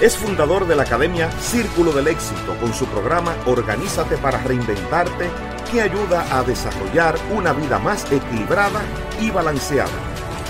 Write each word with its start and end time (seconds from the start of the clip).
Es 0.00 0.16
fundador 0.16 0.66
de 0.66 0.74
la 0.74 0.84
Academia 0.84 1.30
Círculo 1.32 1.92
del 1.92 2.08
Éxito 2.08 2.56
con 2.58 2.72
su 2.72 2.86
programa 2.86 3.36
Organízate 3.44 4.16
para 4.16 4.42
Reinventarte 4.42 5.28
que 5.70 5.82
ayuda 5.82 6.24
a 6.34 6.42
desarrollar 6.42 7.16
una 7.30 7.52
vida 7.52 7.78
más 7.78 8.10
equilibrada 8.10 8.80
y 9.20 9.30
balanceada. 9.30 9.90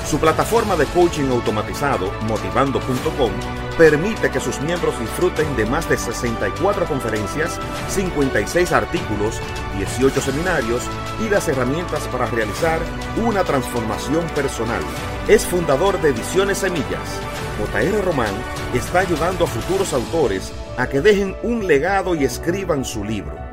Su 0.09 0.21
plataforma 0.21 0.77
de 0.77 0.87
coaching 0.87 1.31
automatizado, 1.31 2.13
motivando.com, 2.29 3.33
permite 3.77 4.31
que 4.31 4.39
sus 4.39 4.61
miembros 4.61 4.99
disfruten 5.01 5.57
de 5.57 5.67
más 5.67 5.89
de 5.89 5.99
64 5.99 6.87
conferencias, 6.87 7.59
56 7.89 8.71
artículos, 8.71 9.41
18 9.77 10.21
seminarios 10.21 10.85
y 11.21 11.29
las 11.29 11.49
herramientas 11.49 12.07
para 12.07 12.27
realizar 12.27 12.79
una 13.17 13.43
transformación 13.43 14.25
personal. 14.29 14.83
Es 15.27 15.45
fundador 15.45 16.01
de 16.01 16.11
Ediciones 16.11 16.59
Semillas. 16.59 17.21
JR 17.67 18.05
Román 18.05 18.35
está 18.75 19.01
ayudando 19.01 19.45
a 19.45 19.47
futuros 19.47 19.93
autores 19.93 20.53
a 20.77 20.87
que 20.87 21.01
dejen 21.01 21.37
un 21.43 21.67
legado 21.67 22.15
y 22.15 22.25
escriban 22.25 22.85
su 22.85 23.05
libro 23.05 23.51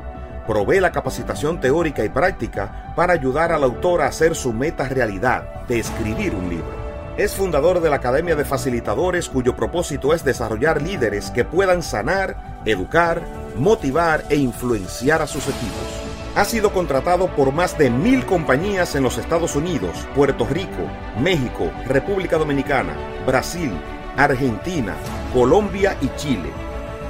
provee 0.48 0.80
la 0.80 0.90
capacitación 0.90 1.60
teórica 1.60 2.02
y 2.02 2.08
práctica 2.08 2.94
para 2.96 3.12
ayudar 3.12 3.52
al 3.52 3.62
autor 3.62 4.00
a 4.00 4.06
hacer 4.06 4.34
su 4.34 4.54
meta 4.54 4.88
realidad 4.88 5.66
de 5.66 5.78
escribir 5.78 6.34
un 6.34 6.48
libro. 6.48 6.88
Es 7.18 7.34
fundador 7.34 7.80
de 7.80 7.90
la 7.90 7.96
Academia 7.96 8.34
de 8.34 8.46
Facilitadores 8.46 9.28
cuyo 9.28 9.54
propósito 9.54 10.14
es 10.14 10.24
desarrollar 10.24 10.80
líderes 10.80 11.30
que 11.30 11.44
puedan 11.44 11.82
sanar, 11.82 12.62
educar, 12.64 13.20
motivar 13.56 14.24
e 14.30 14.36
influenciar 14.36 15.20
a 15.20 15.26
sus 15.26 15.42
equipos. 15.48 16.08
Ha 16.34 16.46
sido 16.46 16.72
contratado 16.72 17.26
por 17.36 17.52
más 17.52 17.76
de 17.76 17.90
mil 17.90 18.24
compañías 18.24 18.94
en 18.94 19.02
los 19.02 19.18
Estados 19.18 19.54
Unidos, 19.54 20.06
Puerto 20.14 20.46
Rico, 20.46 20.88
México, 21.20 21.70
República 21.86 22.38
Dominicana, 22.38 22.96
Brasil, 23.26 23.72
Argentina, 24.18 24.96
Colombia 25.32 25.96
y 26.02 26.08
Chile 26.16 26.50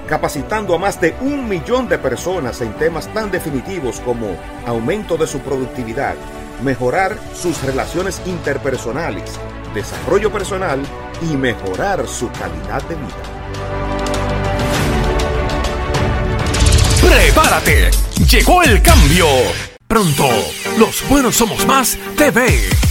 capacitando 0.08 0.74
a 0.74 0.78
más 0.78 1.00
de 1.00 1.14
un 1.20 1.48
millón 1.48 1.86
de 1.88 1.98
personas 1.98 2.60
en 2.62 2.72
temas 2.74 3.12
tan 3.12 3.30
definitivos 3.30 4.00
como 4.00 4.36
aumento 4.66 5.16
de 5.16 5.26
su 5.26 5.38
productividad, 5.40 6.14
mejorar 6.62 7.16
sus 7.34 7.62
relaciones 7.62 8.20
interpersonales, 8.26 9.38
desarrollo 9.74 10.32
personal 10.32 10.80
y 11.20 11.36
mejorar 11.36 12.08
su 12.08 12.30
calidad 12.32 12.82
de 12.84 12.94
vida. 12.96 13.38
¡Prepárate! 17.06 17.90
Llegó 18.30 18.62
el 18.62 18.82
cambio. 18.82 19.26
Pronto, 19.86 20.28
los 20.78 21.06
buenos 21.08 21.36
somos 21.36 21.66
más 21.66 21.96
TV. 22.16 22.87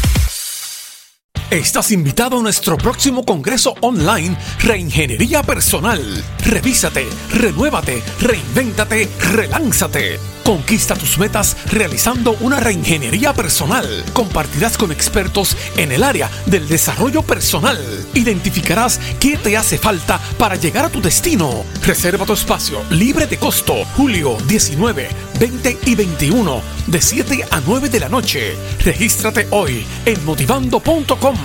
Estás 1.51 1.91
invitado 1.91 2.39
a 2.39 2.41
nuestro 2.41 2.77
próximo 2.77 3.23
congreso 3.23 3.73
online 3.79 4.35
Reingeniería 4.59 5.43
Personal. 5.43 6.01
Revísate, 6.43 7.07
renuévate, 7.31 8.03
reinvéntate, 8.19 9.07
relánzate. 9.31 10.19
Conquista 10.43 10.95
tus 10.95 11.17
metas 11.17 11.55
realizando 11.71 12.35
una 12.41 12.59
reingeniería 12.59 13.31
personal. 13.33 14.03
Compartirás 14.11 14.77
con 14.77 14.91
expertos 14.91 15.55
en 15.77 15.93
el 15.93 16.03
área 16.03 16.29
del 16.47 16.67
desarrollo 16.67 17.21
personal. 17.21 17.77
Identificarás 18.17 18.99
qué 19.19 19.37
te 19.37 19.55
hace 19.55 19.77
falta 19.77 20.19
para 20.39 20.55
llegar 20.55 20.85
a 20.85 20.89
tu 20.89 20.99
destino. 20.99 21.63
Reserva 21.85 22.25
tu 22.25 22.33
espacio 22.33 22.81
libre 22.89 23.27
de 23.27 23.37
costo. 23.37 23.85
Julio 23.95 24.37
19, 24.47 25.07
20 25.39 25.77
y 25.85 25.95
21 25.95 26.61
de 26.87 27.01
7 27.01 27.45
a 27.51 27.61
9 27.61 27.89
de 27.89 27.99
la 27.99 28.09
noche. 28.09 28.55
Regístrate 28.83 29.47
hoy 29.51 29.85
en 30.05 30.25
motivando.com. 30.25 31.37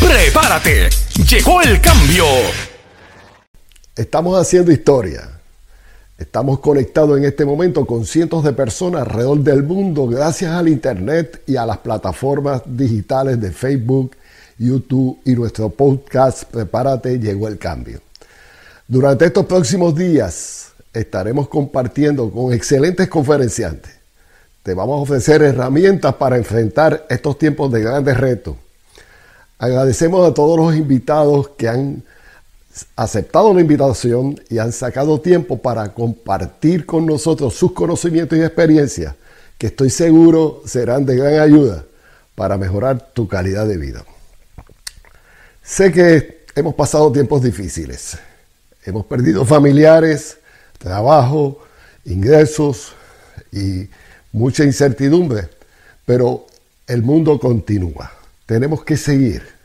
Prepárate. 0.00 0.88
Llegó 1.28 1.62
el 1.62 1.80
cambio. 1.80 2.24
Estamos 3.96 4.40
haciendo 4.40 4.70
historia 4.70 5.38
Estamos 6.18 6.58
conectados 6.58 7.16
en 7.16 7.24
este 7.24 7.44
momento 7.44 7.86
con 7.86 8.04
cientos 8.04 8.42
de 8.42 8.52
personas 8.52 9.02
alrededor 9.02 9.38
del 9.38 9.62
mundo 9.62 10.08
gracias 10.08 10.50
al 10.50 10.66
Internet 10.66 11.42
y 11.46 11.54
a 11.54 11.64
las 11.64 11.78
plataformas 11.78 12.62
digitales 12.66 13.40
de 13.40 13.52
Facebook, 13.52 14.16
YouTube 14.58 15.20
y 15.24 15.32
nuestro 15.32 15.70
podcast 15.70 16.44
Prepárate, 16.44 17.18
llegó 17.18 17.48
el 17.48 17.58
cambio. 17.58 18.00
Durante 18.86 19.26
estos 19.26 19.46
próximos 19.46 19.94
días 19.94 20.72
estaremos 20.92 21.48
compartiendo 21.48 22.30
con 22.30 22.52
excelentes 22.52 23.08
conferenciantes. 23.08 23.92
Te 24.62 24.74
vamos 24.74 24.98
a 24.98 25.02
ofrecer 25.02 25.42
herramientas 25.42 26.14
para 26.14 26.36
enfrentar 26.36 27.06
estos 27.08 27.38
tiempos 27.38 27.72
de 27.72 27.82
grandes 27.82 28.16
retos. 28.16 28.56
Agradecemos 29.58 30.28
a 30.28 30.34
todos 30.34 30.58
los 30.58 30.74
invitados 30.74 31.50
que 31.56 31.68
han 31.68 32.02
aceptado 32.96 33.52
la 33.54 33.60
invitación 33.60 34.40
y 34.48 34.58
han 34.58 34.72
sacado 34.72 35.20
tiempo 35.20 35.58
para 35.58 35.92
compartir 35.94 36.86
con 36.86 37.06
nosotros 37.06 37.54
sus 37.54 37.72
conocimientos 37.72 38.38
y 38.38 38.42
experiencias, 38.42 39.14
que 39.56 39.68
estoy 39.68 39.90
seguro 39.90 40.62
serán 40.64 41.04
de 41.04 41.16
gran 41.16 41.40
ayuda 41.40 41.84
para 42.34 42.56
mejorar 42.56 43.10
tu 43.12 43.26
calidad 43.26 43.66
de 43.66 43.76
vida. 43.76 44.04
Sé 45.68 45.92
que 45.92 46.46
hemos 46.54 46.74
pasado 46.74 47.12
tiempos 47.12 47.42
difíciles. 47.42 48.16
Hemos 48.84 49.04
perdido 49.04 49.44
familiares, 49.44 50.38
trabajo, 50.78 51.62
ingresos 52.06 52.94
y 53.52 53.88
mucha 54.32 54.64
incertidumbre, 54.64 55.48
pero 56.06 56.46
el 56.86 57.02
mundo 57.02 57.38
continúa. 57.38 58.10
Tenemos 58.46 58.82
que 58.82 58.96
seguir 58.96 59.58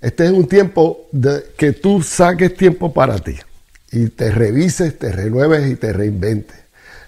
este 0.00 0.24
es 0.24 0.30
un 0.30 0.48
tiempo 0.48 1.08
de 1.12 1.52
que 1.58 1.72
tú 1.72 2.02
saques 2.02 2.56
tiempo 2.56 2.94
para 2.94 3.18
ti 3.18 3.36
y 3.92 4.08
te 4.08 4.30
revises, 4.30 4.98
te 4.98 5.12
renueves 5.12 5.70
y 5.70 5.76
te 5.76 5.92
reinventes. 5.92 6.56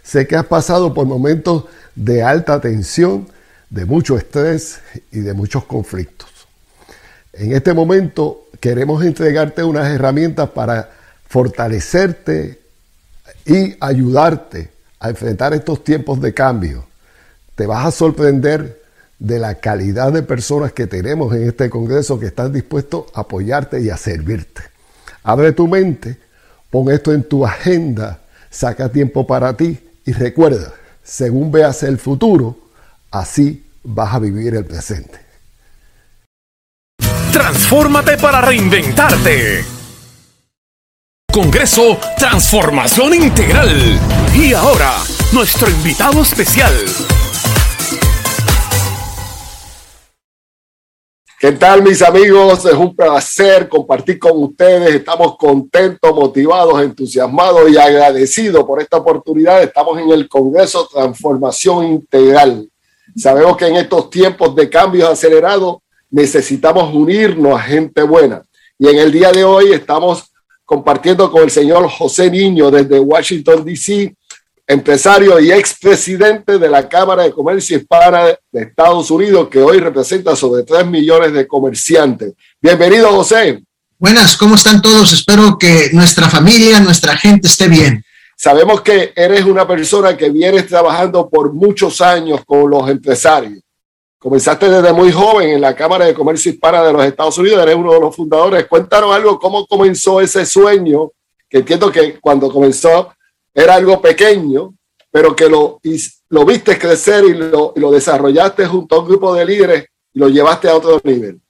Sé 0.03 0.27
que 0.27 0.37
has 0.37 0.45
pasado 0.45 0.93
por 0.93 1.07
momentos 1.07 1.65
de 1.95 2.23
alta 2.23 2.61
tensión, 2.61 3.29
de 3.71 3.87
mucho 3.87 4.19
estrés 4.19 4.81
y 5.11 5.21
de 5.21 5.33
muchos 5.33 5.65
conflictos. 5.65 6.32
En 7.33 7.53
este 7.53 7.73
momento 7.73 8.49
queremos 8.61 9.03
entregarte 9.05 9.65
unas 9.65 9.91
herramientas 9.91 10.51
para 10.51 10.91
fortalecerte 11.29 12.61
y 13.47 13.75
ayudarte 13.81 14.71
a 15.01 15.11
enfrentar 15.11 15.55
estos 15.55 15.83
tiempos 15.83 16.21
de 16.21 16.35
cambio. 16.35 16.85
Te 17.55 17.67
vas 17.67 17.87
a 17.87 17.91
sorprender 17.91 18.83
de 19.19 19.39
la 19.39 19.55
calidad 19.55 20.13
de 20.13 20.23
personas 20.23 20.73
que 20.73 20.87
tenemos 20.87 21.35
en 21.35 21.49
este 21.49 21.71
Congreso 21.71 22.19
que 22.19 22.27
están 22.27 22.53
dispuestos 22.53 23.07
a 23.15 23.21
apoyarte 23.21 23.81
y 23.81 23.89
a 23.89 23.97
servirte. 23.97 24.63
Abre 25.23 25.53
tu 25.53 25.67
mente, 25.69 26.19
pon 26.71 26.91
esto 26.91 27.13
en 27.13 27.23
tu 27.25 27.47
agenda, 27.47 28.21
saca 28.51 28.91
tiempo 28.91 29.27
para 29.27 29.57
ti 29.57 29.79
y 30.05 30.13
recuerda, 30.13 30.75
según 31.03 31.51
veas 31.51 31.83
el 31.83 31.99
futuro, 31.99 32.59
así 33.11 33.65
vas 33.85 34.15
a 34.15 34.19
vivir 34.19 34.55
el 34.55 34.65
presente. 34.65 35.32
Transfórmate 37.33 38.19
para 38.19 38.43
reinventarte. 38.43 39.65
Congreso 41.33 41.99
Transformación 42.19 43.15
Integral. 43.15 43.71
Y 44.35 44.53
ahora, 44.53 44.93
nuestro 45.33 45.71
invitado 45.71 46.21
especial. 46.21 46.75
¿Qué 51.41 51.53
tal 51.53 51.83
mis 51.83 52.03
amigos? 52.03 52.67
Es 52.67 52.75
un 52.75 52.95
placer 52.95 53.67
compartir 53.67 54.19
con 54.19 54.33
ustedes. 54.35 54.95
Estamos 54.95 55.39
contentos, 55.39 56.15
motivados, 56.15 56.83
entusiasmados 56.83 57.71
y 57.71 57.79
agradecidos 57.79 58.63
por 58.65 58.83
esta 58.83 58.99
oportunidad. 58.99 59.63
Estamos 59.63 59.99
en 59.99 60.11
el 60.11 60.29
Congreso 60.29 60.87
Transformación 60.87 61.87
Integral. 61.87 62.69
Sabemos 63.17 63.57
que 63.57 63.69
en 63.69 63.77
estos 63.77 64.11
tiempos 64.11 64.55
de 64.55 64.69
cambios 64.69 65.09
acelerados 65.09 65.79
necesitamos 66.13 66.95
unirnos 66.95 67.59
a 67.59 67.63
gente 67.63 68.03
buena. 68.03 68.43
Y 68.79 68.87
en 68.89 68.99
el 68.99 69.11
día 69.11 69.33
de 69.33 69.43
hoy 69.43 69.73
estamos 69.73 70.31
compartiendo 70.65 71.31
con 71.31 71.43
el 71.43 71.51
señor 71.51 71.89
José 71.89 72.31
Niño 72.31 72.71
desde 72.71 73.01
Washington, 73.01 73.65
D.C., 73.65 74.15
empresario 74.67 75.41
y 75.41 75.51
expresidente 75.51 76.59
de 76.59 76.69
la 76.69 76.89
Cámara 76.89 77.25
de 77.25 77.33
Comercio 77.33 77.77
Hispana 77.77 78.27
de 78.51 78.63
Estados 78.63 79.11
Unidos, 79.11 79.49
que 79.49 79.61
hoy 79.61 79.79
representa 79.81 80.37
sobre 80.37 80.63
3 80.63 80.87
millones 80.87 81.33
de 81.33 81.47
comerciantes. 81.47 82.35
Bienvenido, 82.61 83.09
José. 83.09 83.63
Buenas, 83.99 84.37
¿cómo 84.37 84.55
están 84.55 84.81
todos? 84.81 85.13
Espero 85.13 85.59
que 85.59 85.91
nuestra 85.93 86.29
familia, 86.29 86.81
nuestra 86.81 87.17
gente 87.17 87.49
esté 87.49 87.69
bien. 87.69 88.05
Sabemos 88.37 88.81
que 88.81 89.13
eres 89.15 89.45
una 89.45 89.67
persona 89.67 90.17
que 90.17 90.31
vienes 90.31 90.67
trabajando 90.67 91.29
por 91.29 91.53
muchos 91.53 92.01
años 92.01 92.41
con 92.45 92.71
los 92.71 92.89
empresarios. 92.89 93.63
Comenzaste 94.23 94.71
desde 94.71 94.93
muy 94.93 95.11
joven 95.11 95.49
en 95.49 95.61
la 95.61 95.75
Cámara 95.75 96.05
de 96.05 96.15
Comercio 96.15 96.53
Hispana 96.53 96.81
de 96.85 96.93
los 96.93 97.05
Estados 97.05 97.37
Unidos, 97.39 97.61
eres 97.61 97.75
uno 97.75 97.93
de 97.93 97.99
los 97.99 98.15
fundadores. 98.15 98.67
Cuéntanos 98.69 99.13
algo, 99.13 99.37
cómo 99.37 99.67
comenzó 99.67 100.21
ese 100.21 100.47
sueño, 100.47 101.11
que 101.51 101.59
entiendo 101.59 101.91
que 101.91 102.21
cuando 102.21 102.49
comenzó 102.49 103.13
era 103.53 103.75
algo 103.75 104.01
pequeño, 104.01 104.75
pero 105.11 105.35
que 105.35 105.49
lo, 105.49 105.81
lo 106.29 106.45
viste 106.45 106.79
crecer 106.79 107.25
y 107.25 107.35
lo, 107.35 107.73
lo 107.75 107.91
desarrollaste 107.91 108.65
junto 108.67 108.95
a 108.95 109.01
un 109.01 109.09
grupo 109.09 109.35
de 109.35 109.45
líderes 109.45 109.87
y 110.15 110.21
lo 110.21 110.29
llevaste 110.29 110.69
a 110.69 110.77
otro 110.77 111.01
nivel. 111.03 111.41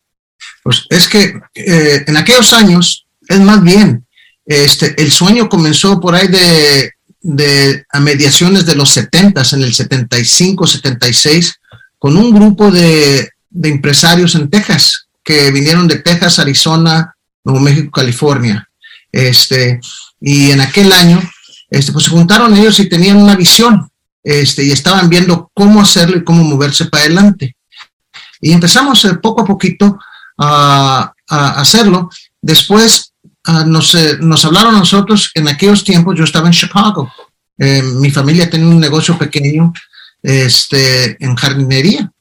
Pues 0.65 0.87
es 0.89 1.07
que 1.07 1.35
eh, 1.55 2.05
en 2.07 2.17
aquellos 2.17 2.55
años, 2.55 3.07
es 3.29 3.41
más 3.41 3.63
bien, 3.63 4.07
este, 4.47 4.95
el 4.97 5.13
sueño 5.13 5.47
comenzó 5.51 6.01
por 6.01 6.15
ahí 6.15 6.27
de, 6.27 6.93
de 7.21 7.85
a 7.91 8.01
mediaciones 8.01 8.65
de 8.65 8.77
los 8.77 8.89
70, 8.93 9.43
en 9.53 9.63
el 9.63 9.75
75, 9.75 10.67
76, 10.67 11.61
con 12.03 12.17
un 12.17 12.35
grupo 12.35 12.69
de, 12.69 13.31
empresarios 13.63 14.35
en 14.35 14.51
Texas, 14.51 15.07
que 15.23 15.53
vinieron 15.53 15.87
de 15.87 16.01
Texas, 16.01 16.41
Arizona, 16.41 17.15
Nuevo 17.45 17.61
México, 17.61 17.93
California. 17.93 18.69
Este, 19.13 19.79
y 20.21 20.51
en 20.51 20.63
aquel 20.63 20.93
año 20.93 21.23
este, 21.71 21.93
pues 21.93 22.07
se 22.07 22.11
juntaron 22.11 22.57
ellos 22.57 22.81
y 22.81 22.89
tenían 22.89 23.19
una 23.19 23.37
visión, 23.37 23.89
este, 24.25 24.65
y 24.65 24.73
estaban 24.73 25.09
viendo 25.09 25.49
cómo 25.55 25.81
hacerlo 25.81 26.17
y 26.17 26.25
cómo 26.25 26.43
moverse 26.43 26.87
para 26.87 27.05
adelante. 27.05 27.55
Y 28.41 28.51
empezamos 28.51 29.05
eh, 29.05 29.15
poco 29.23 29.43
a 29.43 29.47
poquito 29.47 29.97
a, 30.39 31.15
hacerlo. 31.29 32.11
Después 32.41 33.13
ah, 33.45 33.65
nos, 33.65 33.95
eh, 33.95 34.17
nos 34.19 34.45
hablaron 34.45 34.75
nosotros, 34.75 35.31
en 35.35 35.47
aquellos 35.47 35.85
tiempos 35.85 36.19
yo 36.19 36.25
estaba 36.25 36.49
en 36.49 36.53
Chicago. 36.53 37.13
Eh, 37.59 37.81
mi 37.81 38.11
familia 38.11 38.51
tenía 38.51 38.67
un 38.67 38.81
negocio 38.81 39.17
pequeño 39.17 39.73
este, 40.23 41.17
en 41.25 41.35
jardinería, 41.35 42.13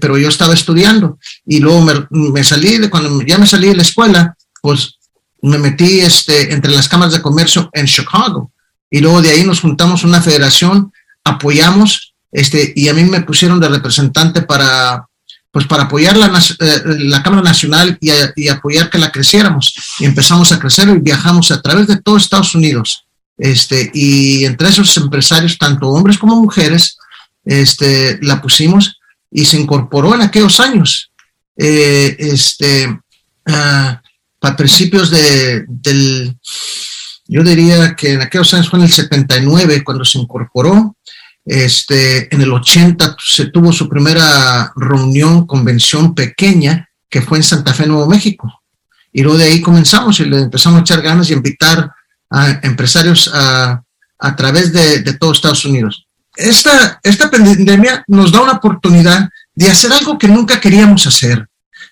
pero 0.00 0.18
yo 0.18 0.28
estaba 0.28 0.54
estudiando. 0.54 1.18
Y 1.46 1.60
luego 1.60 1.86
me, 2.10 2.44
salí, 2.44 2.78
de, 2.78 2.90
cuando 2.90 3.22
ya 3.22 3.38
me 3.38 3.46
salí 3.46 3.68
de 3.68 3.76
la 3.76 3.82
escuela, 3.82 4.36
pues 4.62 4.94
me 5.42 5.58
metí 5.58 6.00
este, 6.00 6.52
entre 6.52 6.72
las 6.72 6.88
cámaras 6.88 7.14
de 7.14 7.22
comercio 7.22 7.70
en 7.72 7.86
Chicago 7.86 8.52
y 8.90 9.00
luego 9.00 9.22
de 9.22 9.30
ahí 9.30 9.44
nos 9.44 9.60
juntamos 9.60 10.02
una 10.02 10.20
federación, 10.20 10.92
apoyamos, 11.24 12.14
este, 12.32 12.72
y 12.74 12.88
a 12.88 12.94
mí 12.94 13.04
me 13.04 13.22
pusieron 13.22 13.60
de 13.60 13.68
representante 13.68 14.42
para, 14.42 15.06
pues 15.52 15.66
para 15.66 15.84
apoyar 15.84 16.16
la, 16.16 16.26
eh, 16.26 16.82
la 16.98 17.22
Cámara 17.22 17.42
Nacional 17.42 17.96
y, 18.00 18.10
y, 18.36 18.48
apoyar 18.48 18.90
que 18.90 18.98
la 18.98 19.12
creciéramos. 19.12 19.74
Y 20.00 20.06
empezamos 20.06 20.50
a 20.50 20.58
crecer 20.58 20.88
y 20.88 20.98
viajamos 20.98 21.52
a 21.52 21.62
través 21.62 21.86
de 21.86 22.00
todo 22.00 22.16
Estados 22.16 22.54
Unidos. 22.54 23.04
Este, 23.38 23.90
y 23.94 24.44
entre 24.44 24.68
esos 24.68 24.94
empresarios, 24.96 25.56
tanto 25.56 25.88
hombres 25.88 26.18
como 26.18 26.36
mujeres, 26.36 26.98
este, 27.44 28.18
la 28.22 28.40
pusimos 28.40 29.00
y 29.30 29.44
se 29.44 29.58
incorporó 29.58 30.14
en 30.14 30.22
aquellos 30.22 30.60
años. 30.60 31.10
Eh, 31.56 32.16
este, 32.18 32.88
uh, 32.88 33.94
para 34.38 34.56
principios 34.56 35.10
de, 35.10 35.64
del 35.68 36.36
yo 37.32 37.44
diría 37.44 37.94
que 37.94 38.14
en 38.14 38.22
aquellos 38.22 38.52
años 38.54 38.68
fue 38.68 38.80
en 38.80 38.86
el 38.86 38.90
79 38.90 39.84
cuando 39.84 40.04
se 40.04 40.18
incorporó. 40.18 40.96
Este, 41.44 42.34
en 42.34 42.42
el 42.42 42.52
80 42.52 43.16
se 43.24 43.46
tuvo 43.46 43.72
su 43.72 43.88
primera 43.88 44.72
reunión, 44.74 45.46
convención 45.46 46.12
pequeña, 46.12 46.88
que 47.08 47.22
fue 47.22 47.38
en 47.38 47.44
Santa 47.44 47.72
Fe, 47.72 47.86
Nuevo 47.86 48.08
México. 48.08 48.62
Y 49.12 49.22
luego 49.22 49.38
de 49.38 49.44
ahí 49.44 49.60
comenzamos 49.60 50.18
y 50.18 50.24
le 50.24 50.40
empezamos 50.40 50.78
a 50.78 50.80
echar 50.80 51.02
ganas 51.02 51.30
y 51.30 51.34
invitar 51.34 51.92
a 52.30 52.60
empresarios 52.64 53.30
a, 53.32 53.80
a 54.18 54.36
través 54.36 54.72
de, 54.72 55.02
de 55.02 55.14
todo 55.14 55.30
Estados 55.30 55.64
Unidos. 55.64 56.08
Esta, 56.40 56.98
esta 57.02 57.30
pandemia 57.30 58.02
nos 58.08 58.32
da 58.32 58.40
una 58.40 58.52
oportunidad 58.52 59.28
de 59.54 59.70
hacer 59.70 59.92
algo 59.92 60.18
que 60.18 60.26
nunca 60.26 60.58
queríamos 60.58 61.06
hacer, 61.06 61.46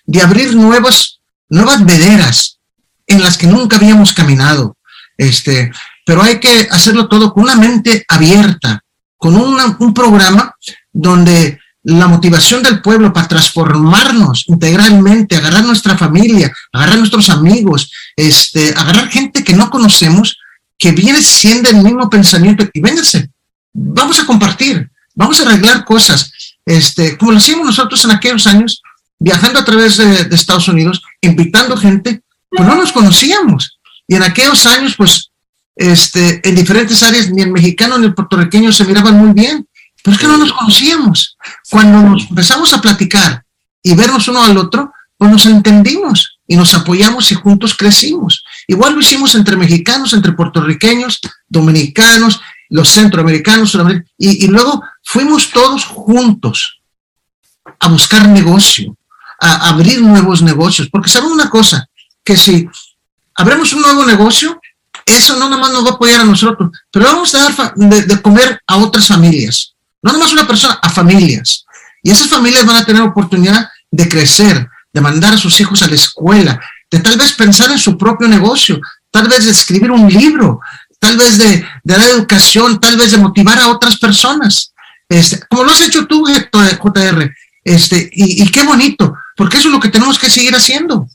de 0.05 0.21
abrir 0.21 0.55
nuevas, 0.55 1.19
nuevas 1.49 1.85
vederas 1.85 2.57
en 3.05 3.21
las 3.21 3.37
que 3.37 3.45
nunca 3.45 3.77
habíamos 3.77 4.11
caminado, 4.11 4.75
este, 5.17 5.71
pero 6.03 6.23
hay 6.23 6.39
que 6.39 6.67
hacerlo 6.71 7.07
todo 7.07 7.31
con 7.31 7.43
una 7.43 7.55
mente 7.55 8.03
abierta, 8.07 8.83
con 9.17 9.35
un 9.35 9.93
programa 9.93 10.55
donde 10.91 11.59
la 11.83 12.07
motivación 12.07 12.63
del 12.63 12.81
pueblo 12.81 13.13
para 13.13 13.27
transformarnos 13.27 14.45
integralmente, 14.47 15.35
agarrar 15.35 15.63
nuestra 15.63 15.95
familia, 15.95 16.51
agarrar 16.73 16.97
nuestros 16.97 17.29
amigos, 17.29 17.91
este, 18.15 18.73
agarrar 18.75 19.09
gente 19.09 19.43
que 19.43 19.53
no 19.53 19.69
conocemos, 19.69 20.39
que 20.77 20.91
viene 20.91 21.21
siendo 21.21 21.69
el 21.69 21.83
mismo 21.83 22.09
pensamiento 22.09 22.67
y 22.73 22.81
véngase, 22.81 23.29
vamos 23.73 24.19
a 24.19 24.25
compartir, 24.25 24.89
vamos 25.15 25.39
a 25.39 25.43
arreglar 25.43 25.85
cosas, 25.85 26.31
este, 26.65 27.17
como 27.17 27.31
lo 27.31 27.37
hacíamos 27.37 27.65
nosotros 27.65 28.03
en 28.05 28.11
aquellos 28.11 28.47
años, 28.47 28.81
viajando 29.17 29.59
a 29.59 29.65
través 29.65 29.97
de, 29.97 30.35
Estados 30.35 30.67
Unidos, 30.67 31.01
invitando 31.21 31.75
gente, 31.75 32.21
pues 32.49 32.67
no 32.67 32.75
nos 32.75 32.91
conocíamos, 32.91 33.79
y 34.07 34.15
en 34.15 34.23
aquellos 34.23 34.65
años, 34.65 34.95
pues, 34.97 35.31
este, 35.75 36.47
en 36.47 36.55
diferentes 36.55 37.01
áreas, 37.03 37.29
ni 37.29 37.41
el 37.41 37.51
mexicano 37.51 37.97
ni 37.97 38.07
el 38.07 38.13
puertorriqueño 38.13 38.71
se 38.71 38.85
miraban 38.85 39.15
muy 39.15 39.33
bien, 39.33 39.67
pero 40.03 40.15
es 40.15 40.21
que 40.21 40.27
no 40.27 40.37
nos 40.37 40.53
conocíamos. 40.53 41.37
Cuando 41.69 42.01
nos 42.01 42.29
empezamos 42.29 42.73
a 42.73 42.81
platicar 42.81 43.43
y 43.83 43.93
vernos 43.95 44.27
uno 44.27 44.41
al 44.41 44.57
otro, 44.57 44.91
pues 45.17 45.31
nos 45.31 45.45
entendimos 45.45 46.39
y 46.47 46.55
nos 46.55 46.73
apoyamos 46.73 47.31
y 47.31 47.35
juntos 47.35 47.75
crecimos. 47.75 48.43
Igual 48.67 48.93
lo 48.93 49.01
hicimos 49.01 49.35
entre 49.35 49.55
mexicanos, 49.55 50.13
entre 50.13 50.31
puertorriqueños, 50.31 51.19
dominicanos, 51.47 52.41
los 52.69 52.89
centroamericanos, 52.89 53.77
y, 54.17 54.47
luego 54.47 54.83
fuimos 55.03 55.49
todos 55.51 55.85
juntos 55.85 56.79
a 57.79 57.87
buscar 57.87 58.27
negocio, 58.27 58.95
a 59.39 59.69
abrir 59.69 60.01
nuevos 60.01 60.41
negocios, 60.41 60.89
porque 60.89 61.09
saben 61.09 61.31
una 61.31 61.49
cosa, 61.49 61.87
que 62.23 62.37
si 62.37 62.67
abremos 63.35 63.73
un 63.73 63.81
nuevo 63.81 64.05
negocio, 64.05 64.59
eso 65.05 65.37
no 65.37 65.49
nomás 65.49 65.71
nos 65.71 65.85
va 65.85 65.89
a 65.89 65.93
apoyar 65.93 66.21
a 66.21 66.25
nosotros, 66.25 66.69
pero 66.91 67.05
vamos 67.05 67.33
a 67.33 67.49
dar 67.49 67.73
de, 67.75 68.21
comer 68.21 68.61
a 68.67 68.77
otras 68.77 69.07
familias. 69.07 69.73
No 70.01 70.13
nomás 70.13 70.31
una 70.31 70.45
persona, 70.47 70.77
a 70.81 70.89
familias. 70.89 71.65
Y 72.03 72.11
esas 72.11 72.27
familias 72.27 72.65
van 72.65 72.77
a 72.77 72.85
tener 72.85 73.01
oportunidad 73.01 73.69
de 73.89 74.07
crecer, 74.07 74.69
de 74.93 75.01
mandar 75.01 75.33
a 75.33 75.37
sus 75.37 75.59
hijos 75.59 75.81
a 75.81 75.87
la 75.87 75.95
escuela, 75.95 76.59
de 76.91 76.99
tal 76.99 77.17
vez 77.17 77.33
pensar 77.33 77.71
en 77.71 77.79
su 77.79 77.97
propio 77.97 78.27
negocio, 78.27 78.79
tal 79.11 79.27
vez 79.27 79.45
de 79.45 79.51
escribir 79.51 79.91
un 79.91 80.07
libro, 80.07 80.59
tal 80.99 81.17
vez 81.17 81.37
de, 81.37 81.63
dar 81.83 82.01
educación, 82.01 82.79
tal 82.79 82.97
vez 82.97 83.11
de 83.11 83.17
motivar 83.17 83.57
a 83.59 83.69
otras 83.69 83.97
personas. 83.97 84.73
Este, 85.07 85.39
como 85.49 85.63
lo 85.63 85.71
has 85.71 85.81
hecho 85.81 86.05
tú, 86.05 86.25
JR. 86.25 87.31
Este, 87.63 88.09
y, 88.13 88.43
y 88.43 88.51
qué 88.51 88.63
bonito, 88.63 89.13
porque 89.35 89.57
eso 89.57 89.69
es 89.69 89.73
lo 89.73 89.79
que 89.79 89.89
tenemos 89.89 90.19
que 90.19 90.29
seguir 90.29 90.53
haciendo. 90.55 91.07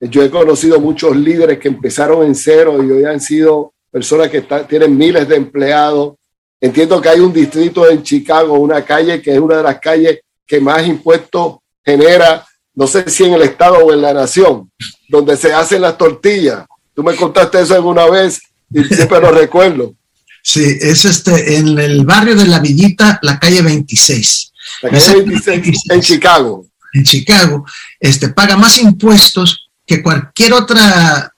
Yo 0.00 0.22
he 0.22 0.30
conocido 0.30 0.80
muchos 0.80 1.16
líderes 1.16 1.58
que 1.58 1.68
empezaron 1.68 2.26
en 2.26 2.34
cero 2.34 2.82
y 2.82 2.90
hoy 2.90 3.04
han 3.04 3.20
sido 3.20 3.72
personas 3.90 4.28
que 4.28 4.42
tienen 4.68 4.96
miles 4.96 5.28
de 5.28 5.36
empleados. 5.36 6.14
Entiendo 6.60 7.00
que 7.00 7.08
hay 7.08 7.20
un 7.20 7.32
distrito 7.32 7.88
en 7.88 8.02
Chicago, 8.02 8.54
una 8.54 8.84
calle 8.84 9.22
que 9.22 9.32
es 9.32 9.38
una 9.38 9.58
de 9.58 9.62
las 9.62 9.78
calles 9.78 10.20
que 10.46 10.60
más 10.60 10.86
impuestos 10.86 11.56
genera, 11.84 12.44
no 12.74 12.86
sé 12.86 13.08
si 13.08 13.24
en 13.24 13.34
el 13.34 13.42
estado 13.42 13.76
o 13.76 13.92
en 13.92 14.02
la 14.02 14.12
nación, 14.12 14.70
donde 15.08 15.36
se 15.36 15.52
hacen 15.52 15.82
las 15.82 15.96
tortillas. 15.96 16.66
Tú 16.92 17.02
me 17.02 17.14
contaste 17.14 17.60
eso 17.60 17.74
alguna 17.74 18.06
vez 18.06 18.40
y 18.70 18.84
siempre 18.84 19.20
lo 19.20 19.30
recuerdo. 19.30 19.94
Sí, 20.42 20.62
es 20.80 21.04
este, 21.04 21.56
en 21.56 21.78
el 21.78 22.04
barrio 22.04 22.36
de 22.36 22.46
La 22.46 22.58
Villita, 22.58 23.18
la 23.22 23.38
calle 23.38 23.62
26. 23.62 24.52
La 24.82 24.90
calle 24.90 25.22
26 25.22 25.90
en 25.90 26.00
Chicago. 26.02 26.66
en 26.92 27.04
Chicago, 27.04 27.64
este, 27.98 28.28
paga 28.28 28.56
más 28.56 28.78
impuestos 28.78 29.68
que 29.86 30.02
cualquier 30.02 30.52
otra, 30.52 31.32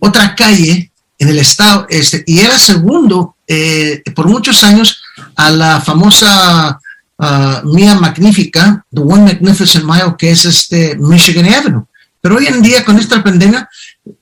otra 0.00 0.34
calle 0.34 0.90
en 1.18 1.28
el 1.28 1.38
estado, 1.38 1.86
este, 1.88 2.24
y 2.26 2.40
era 2.40 2.58
segundo 2.58 3.36
eh, 3.46 4.02
por 4.14 4.26
muchos 4.26 4.62
años 4.64 5.02
a 5.34 5.50
la 5.50 5.80
famosa 5.80 6.78
uh, 7.18 7.66
Mía 7.66 7.94
Magnífica, 7.94 8.84
The 8.92 9.00
One 9.00 9.24
Magnificent 9.24 9.84
Mile, 9.84 10.14
que 10.18 10.30
es 10.30 10.44
este 10.44 10.96
Michigan 10.96 11.46
Avenue. 11.46 11.84
Pero 12.20 12.36
hoy 12.36 12.46
en 12.46 12.62
día, 12.62 12.84
con 12.84 12.98
esta 12.98 13.22
pandemia, 13.22 13.68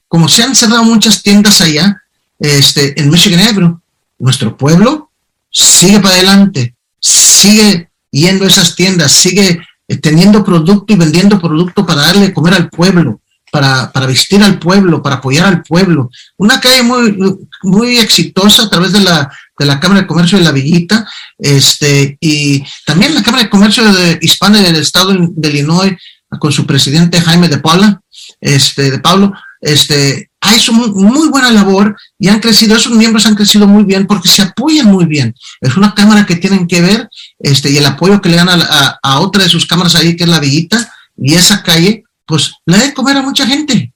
como 0.08 0.28
se 0.28 0.42
han 0.42 0.54
cerrado 0.54 0.84
muchas 0.84 1.22
tiendas 1.22 1.60
allá, 1.60 2.02
este, 2.38 3.00
en 3.00 3.10
Michigan 3.10 3.40
Avenue, 3.40 3.78
nuestro 4.18 4.56
pueblo 4.56 5.10
sigue 5.50 6.00
para 6.00 6.14
adelante, 6.14 6.74
sigue 7.00 7.90
yendo 8.10 8.44
a 8.44 8.48
esas 8.48 8.74
tiendas, 8.74 9.12
sigue 9.12 9.60
eh, 9.88 9.96
teniendo 9.96 10.44
producto 10.44 10.92
y 10.92 10.96
vendiendo 10.96 11.40
producto 11.40 11.86
para 11.86 12.02
darle 12.02 12.32
comer 12.32 12.54
al 12.54 12.68
pueblo, 12.68 13.20
para, 13.50 13.90
para, 13.92 14.06
vestir 14.06 14.42
al 14.42 14.58
pueblo, 14.58 15.02
para 15.02 15.16
apoyar 15.16 15.46
al 15.46 15.62
pueblo. 15.62 16.10
Una 16.36 16.60
calle 16.60 16.82
muy, 16.82 17.16
muy 17.62 17.98
exitosa 17.98 18.64
a 18.64 18.70
través 18.70 18.92
de 18.92 19.00
la, 19.00 19.30
de 19.58 19.66
la 19.66 19.80
Cámara 19.80 20.02
de 20.02 20.06
Comercio 20.06 20.38
de 20.38 20.44
la 20.44 20.52
Villita, 20.52 21.06
este, 21.38 22.18
y 22.20 22.62
también 22.84 23.14
la 23.14 23.22
Cámara 23.22 23.44
de 23.44 23.50
Comercio 23.50 23.84
de 23.92 24.18
Hispana 24.20 24.60
del 24.60 24.76
Estado 24.76 25.14
de 25.18 25.48
Illinois, 25.48 25.96
con 26.38 26.52
su 26.52 26.66
presidente 26.66 27.20
Jaime 27.20 27.48
de 27.48 27.58
Paula, 27.58 28.02
este, 28.40 28.90
de 28.90 28.98
Pablo, 28.98 29.32
este, 29.60 30.30
ha 30.46 30.54
hecho 30.54 30.72
muy, 30.72 31.28
buena 31.28 31.50
labor 31.50 31.96
y 32.18 32.28
han 32.28 32.40
crecido, 32.40 32.76
esos 32.76 32.92
miembros 32.92 33.26
han 33.26 33.34
crecido 33.34 33.66
muy 33.66 33.84
bien 33.84 34.06
porque 34.06 34.28
se 34.28 34.42
apoyan 34.42 34.86
muy 34.86 35.04
bien. 35.04 35.34
Es 35.60 35.76
una 35.76 35.94
cámara 35.94 36.24
que 36.24 36.36
tienen 36.36 36.66
que 36.66 36.80
ver 36.80 37.08
este, 37.38 37.70
y 37.70 37.78
el 37.78 37.86
apoyo 37.86 38.20
que 38.20 38.28
le 38.28 38.36
dan 38.36 38.48
a, 38.48 38.98
a, 39.02 39.20
otra 39.20 39.42
de 39.42 39.48
sus 39.48 39.66
cámaras 39.66 39.96
ahí, 39.96 40.16
que 40.16 40.24
es 40.24 40.30
la 40.30 40.40
Villita, 40.40 40.92
y 41.16 41.34
esa 41.34 41.62
calle, 41.62 42.04
pues 42.24 42.52
le 42.64 42.76
da 42.76 42.84
de 42.84 42.94
comer 42.94 43.16
a 43.16 43.22
mucha 43.22 43.46
gente. 43.46 43.92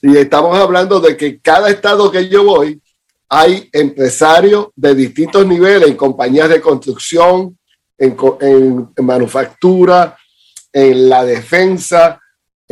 Y 0.00 0.16
estamos 0.16 0.58
hablando 0.58 0.98
de 1.00 1.16
que 1.16 1.38
cada 1.38 1.70
estado 1.70 2.10
que 2.10 2.28
yo 2.28 2.44
voy, 2.44 2.80
hay 3.28 3.68
empresarios 3.72 4.68
de 4.74 4.94
distintos 4.94 5.46
niveles, 5.46 5.88
en 5.88 5.96
compañías 5.96 6.48
de 6.48 6.60
construcción, 6.60 7.56
en, 7.96 8.16
en 8.40 9.04
manufactura, 9.04 10.16
en 10.72 11.08
la 11.08 11.24
defensa, 11.24 12.21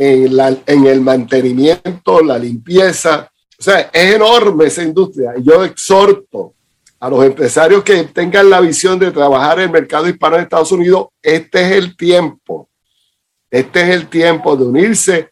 en, 0.03 0.87
el 0.87 1.01
mantenimiento, 1.01 2.21
la 2.21 2.39
limpieza. 2.39 3.29
O 3.59 3.61
sea, 3.61 3.91
es 3.93 4.15
enorme 4.15 4.65
esa 4.65 4.81
industria. 4.81 5.33
Yo 5.39 5.63
exhorto 5.63 6.55
a 6.99 7.09
los 7.09 7.23
empresarios 7.23 7.83
que 7.83 8.03
tengan 8.05 8.49
la 8.49 8.61
visión 8.61 8.97
de 8.97 9.11
trabajar 9.11 9.59
en 9.59 9.65
el 9.65 9.71
mercado 9.71 10.09
hispano 10.09 10.37
en 10.37 10.43
Estados 10.43 10.71
Unidos, 10.71 11.09
este 11.21 11.61
es 11.61 11.71
el 11.73 11.95
tiempo. 11.95 12.67
Este 13.49 13.81
es 13.81 13.89
el 13.89 14.07
tiempo 14.07 14.55
de 14.55 14.65
unirse 14.65 15.29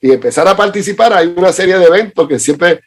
y 0.00 0.12
empezar 0.12 0.46
a 0.46 0.56
participar. 0.56 1.14
Hay 1.14 1.32
una 1.34 1.52
serie 1.52 1.78
de 1.78 1.86
eventos 1.86 2.28
que 2.28 2.38
siempre 2.38 2.80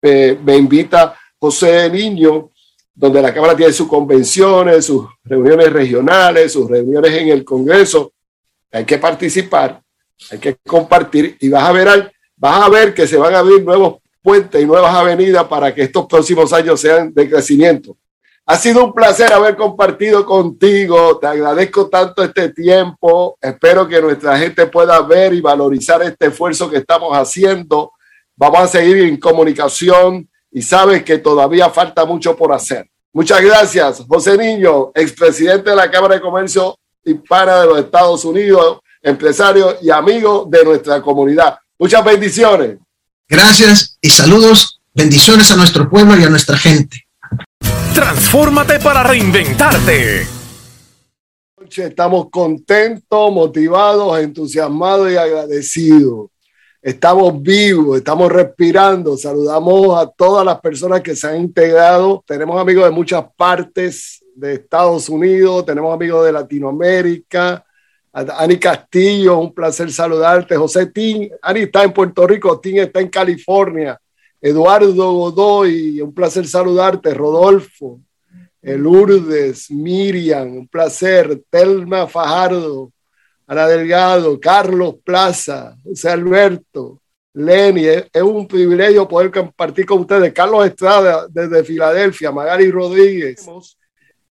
eh, 0.00 0.38
me 0.42 0.56
invita 0.56 1.14
José 1.38 1.90
Niño, 1.90 2.50
donde 2.94 3.20
la 3.20 3.34
Cámara 3.34 3.56
tiene 3.56 3.72
sus 3.72 3.88
convenciones, 3.88 4.86
sus 4.86 5.04
reuniones 5.24 5.70
regionales, 5.70 6.52
sus 6.52 6.70
reuniones 6.70 7.12
en 7.12 7.28
el 7.28 7.44
Congreso. 7.44 8.12
Hay 8.72 8.84
que 8.84 8.98
participar 8.98 9.83
hay 10.30 10.38
que 10.38 10.56
compartir 10.66 11.36
y 11.40 11.48
vas 11.48 11.64
a 11.64 11.72
ver, 11.72 12.12
vas 12.36 12.62
a 12.62 12.68
ver 12.68 12.94
que 12.94 13.06
se 13.06 13.16
van 13.16 13.34
a 13.34 13.38
abrir 13.38 13.62
nuevos 13.62 13.96
puentes 14.22 14.60
y 14.60 14.64
nuevas 14.64 14.94
avenidas 14.94 15.44
para 15.44 15.74
que 15.74 15.82
estos 15.82 16.06
próximos 16.06 16.52
años 16.52 16.80
sean 16.80 17.12
de 17.12 17.28
crecimiento. 17.28 17.96
Ha 18.46 18.56
sido 18.56 18.84
un 18.84 18.92
placer 18.92 19.32
haber 19.32 19.56
compartido 19.56 20.24
contigo. 20.26 21.18
Te 21.18 21.26
agradezco 21.26 21.88
tanto 21.88 22.22
este 22.22 22.50
tiempo. 22.50 23.38
Espero 23.40 23.88
que 23.88 24.02
nuestra 24.02 24.36
gente 24.36 24.66
pueda 24.66 25.00
ver 25.00 25.32
y 25.32 25.40
valorizar 25.40 26.02
este 26.02 26.26
esfuerzo 26.26 26.68
que 26.68 26.76
estamos 26.78 27.16
haciendo. 27.16 27.92
Vamos 28.36 28.60
a 28.60 28.68
seguir 28.68 28.98
en 28.98 29.16
comunicación 29.16 30.28
y 30.50 30.60
sabes 30.60 31.02
que 31.04 31.18
todavía 31.18 31.70
falta 31.70 32.04
mucho 32.04 32.36
por 32.36 32.52
hacer. 32.52 32.86
Muchas 33.14 33.40
gracias, 33.42 34.04
José 34.06 34.36
Niño, 34.36 34.90
expresidente 34.94 35.70
de 35.70 35.76
la 35.76 35.90
Cámara 35.90 36.16
de 36.16 36.20
Comercio 36.20 36.76
Hispana 37.02 37.60
de 37.60 37.66
los 37.66 37.78
Estados 37.78 38.24
Unidos 38.24 38.80
empresario 39.04 39.76
y 39.82 39.90
amigo 39.90 40.46
de 40.50 40.64
nuestra 40.64 41.00
comunidad. 41.02 41.58
Muchas 41.78 42.04
bendiciones. 42.04 42.78
Gracias 43.28 43.98
y 44.00 44.10
saludos. 44.10 44.80
Bendiciones 44.94 45.50
a 45.52 45.56
nuestro 45.56 45.88
pueblo 45.88 46.18
y 46.18 46.24
a 46.24 46.30
nuestra 46.30 46.56
gente. 46.56 47.06
Transfórmate 47.94 48.80
para 48.80 49.02
reinventarte. 49.02 50.26
Estamos 51.76 52.28
contentos, 52.30 53.32
motivados, 53.32 54.18
entusiasmados 54.20 55.12
y 55.12 55.16
agradecidos. 55.16 56.30
Estamos 56.80 57.42
vivos, 57.42 57.98
estamos 57.98 58.30
respirando. 58.30 59.16
Saludamos 59.16 59.98
a 59.98 60.06
todas 60.06 60.44
las 60.44 60.60
personas 60.60 61.00
que 61.00 61.16
se 61.16 61.26
han 61.26 61.40
integrado. 61.40 62.22
Tenemos 62.26 62.60
amigos 62.60 62.84
de 62.84 62.90
muchas 62.90 63.24
partes 63.36 64.24
de 64.34 64.54
Estados 64.54 65.08
Unidos, 65.08 65.64
tenemos 65.64 65.94
amigos 65.94 66.26
de 66.26 66.32
Latinoamérica, 66.32 67.64
Ani 68.14 68.58
Castillo, 68.58 69.38
un 69.38 69.52
placer 69.52 69.90
saludarte. 69.90 70.56
José 70.56 70.86
Tin, 70.86 71.28
Ani 71.42 71.60
está 71.60 71.82
en 71.82 71.92
Puerto 71.92 72.24
Rico, 72.26 72.60
Tin 72.60 72.78
está 72.78 73.00
en 73.00 73.08
California. 73.08 73.98
Eduardo 74.40 75.12
Godoy, 75.12 76.00
un 76.00 76.14
placer 76.14 76.46
saludarte. 76.46 77.12
Rodolfo, 77.12 78.00
Elurdes, 78.62 79.68
Miriam, 79.72 80.58
un 80.58 80.68
placer. 80.68 81.42
Telma 81.50 82.06
Fajardo, 82.06 82.92
Ana 83.48 83.66
Delgado, 83.66 84.38
Carlos 84.38 84.94
Plaza, 85.02 85.76
José 85.82 86.10
Alberto, 86.10 87.00
Lenny. 87.32 87.86
Es, 87.86 88.04
es 88.12 88.22
un 88.22 88.46
privilegio 88.46 89.08
poder 89.08 89.32
compartir 89.32 89.86
con 89.86 90.02
ustedes. 90.02 90.32
Carlos 90.32 90.64
Estrada, 90.64 91.26
desde 91.28 91.64
Filadelfia, 91.64 92.30
Magali 92.30 92.70
Rodríguez. 92.70 93.44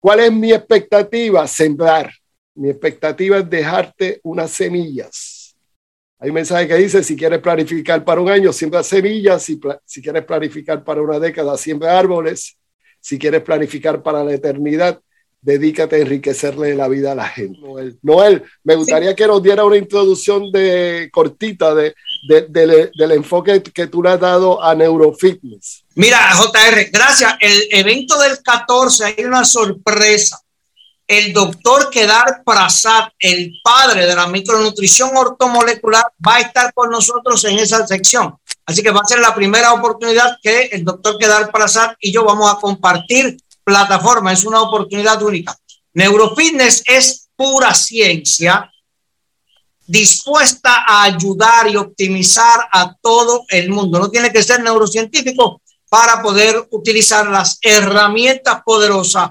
¿Cuál 0.00 0.20
es 0.20 0.32
mi 0.32 0.54
expectativa? 0.54 1.46
Sembrar 1.46 2.10
mi 2.54 2.70
expectativa 2.70 3.38
es 3.38 3.50
dejarte 3.50 4.20
unas 4.22 4.50
semillas. 4.50 5.56
Hay 6.18 6.30
un 6.30 6.34
mensaje 6.34 6.68
que 6.68 6.76
dice, 6.76 7.02
si 7.02 7.16
quieres 7.16 7.40
planificar 7.40 8.04
para 8.04 8.20
un 8.20 8.30
año, 8.30 8.52
siembra 8.52 8.82
semillas. 8.82 9.42
Si, 9.42 9.60
si 9.84 10.00
quieres 10.00 10.24
planificar 10.24 10.82
para 10.82 11.02
una 11.02 11.18
década, 11.18 11.56
siembra 11.56 11.98
árboles. 11.98 12.56
Si 13.00 13.18
quieres 13.18 13.42
planificar 13.42 14.02
para 14.02 14.24
la 14.24 14.32
eternidad, 14.32 15.00
dedícate 15.42 15.96
a 15.96 15.98
enriquecerle 15.98 16.74
la 16.74 16.88
vida 16.88 17.12
a 17.12 17.14
la 17.14 17.28
gente. 17.28 17.60
Noel, 18.00 18.42
me 18.62 18.76
gustaría 18.76 19.14
que 19.14 19.26
nos 19.26 19.42
diera 19.42 19.64
una 19.64 19.76
introducción 19.76 20.50
de 20.50 21.10
cortita 21.12 21.74
de, 21.74 21.94
del 22.26 23.12
enfoque 23.12 23.62
que 23.62 23.88
tú 23.88 24.02
le 24.02 24.10
has 24.10 24.20
dado 24.20 24.62
a 24.62 24.74
Neurofitness. 24.74 25.84
Mira, 25.96 26.18
JR, 26.34 26.90
gracias. 26.90 27.34
El 27.40 27.68
evento 27.70 28.18
del 28.18 28.42
14 28.42 29.04
hay 29.04 29.24
una 29.26 29.44
sorpresa 29.44 30.43
el 31.06 31.32
doctor 31.32 31.90
Kedar 31.90 32.42
Prasad, 32.44 33.08
el 33.18 33.60
padre 33.62 34.06
de 34.06 34.14
la 34.14 34.26
micronutrición 34.26 35.16
ortomolecular, 35.16 36.04
va 36.26 36.36
a 36.36 36.40
estar 36.40 36.72
con 36.72 36.90
nosotros 36.90 37.44
en 37.44 37.58
esa 37.58 37.86
sección. 37.86 38.36
Así 38.66 38.82
que 38.82 38.90
va 38.90 39.00
a 39.00 39.06
ser 39.06 39.20
la 39.20 39.34
primera 39.34 39.72
oportunidad 39.74 40.38
que 40.42 40.64
el 40.72 40.84
doctor 40.84 41.18
Kedar 41.18 41.50
Prasad 41.52 41.92
y 42.00 42.12
yo 42.12 42.24
vamos 42.24 42.50
a 42.50 42.56
compartir 42.56 43.36
plataforma. 43.62 44.32
Es 44.32 44.44
una 44.44 44.62
oportunidad 44.62 45.22
única. 45.22 45.56
Neurofitness 45.92 46.82
es 46.86 47.28
pura 47.36 47.74
ciencia 47.74 48.70
dispuesta 49.86 50.84
a 50.86 51.02
ayudar 51.02 51.68
y 51.68 51.76
optimizar 51.76 52.68
a 52.72 52.94
todo 53.02 53.44
el 53.48 53.68
mundo. 53.68 53.98
No 53.98 54.10
tiene 54.10 54.32
que 54.32 54.42
ser 54.42 54.62
neurocientífico 54.62 55.60
para 55.90 56.22
poder 56.22 56.66
utilizar 56.70 57.26
las 57.28 57.58
herramientas 57.60 58.62
poderosas 58.64 59.30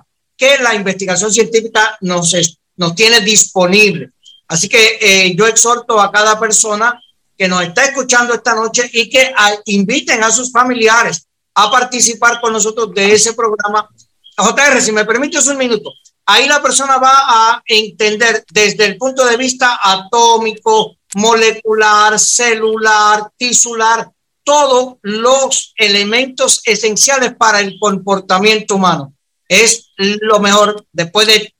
la 0.60 0.76
investigación 0.76 1.32
científica 1.32 1.98
nos, 2.02 2.34
nos 2.76 2.96
tiene 2.96 3.22
disponible. 3.22 4.12
Así 4.48 4.70
que 4.70 4.98
eh, 5.02 5.36
yo 5.36 5.48
exhorto 5.48 6.00
a 6.00 6.12
cada 6.12 6.40
persona 6.40 7.00
que 7.38 7.48
nos 7.48 7.64
está 7.64 7.86
escuchando 7.86 8.34
esta 8.34 8.54
noche 8.54 8.90
y 8.94 9.10
que 9.10 9.34
inviten 9.66 10.24
a 10.24 10.32
sus 10.32 10.52
familiares 10.52 11.28
a 11.56 11.72
participar 11.72 12.40
con 12.40 12.54
nosotros 12.54 12.94
de 12.94 13.14
ese 13.14 13.34
programa. 13.34 13.90
JR, 14.38 14.82
si 14.82 14.92
me 14.92 15.06
permites 15.06 15.48
un 15.48 15.58
minuto, 15.58 15.92
ahí 16.26 16.48
la 16.48 16.62
persona 16.62 16.98
va 16.98 17.14
a 17.14 17.64
entender 17.66 18.44
desde 18.52 18.86
el 18.86 18.98
punto 18.98 19.26
de 19.26 19.38
vista 19.38 19.80
atómico, 19.82 20.96
molecular, 21.16 22.20
celular, 22.20 23.32
tisular, 23.38 24.10
todos 24.44 24.98
los 25.02 25.74
elementos 25.78 26.62
esenciales 26.66 27.36
para 27.36 27.60
el 27.62 27.78
comportamiento 27.80 28.76
humano 28.76 29.14
es 29.48 29.92
lo 29.98 30.40
mejor. 30.40 30.86
Después 30.92 31.28
de 31.28 31.54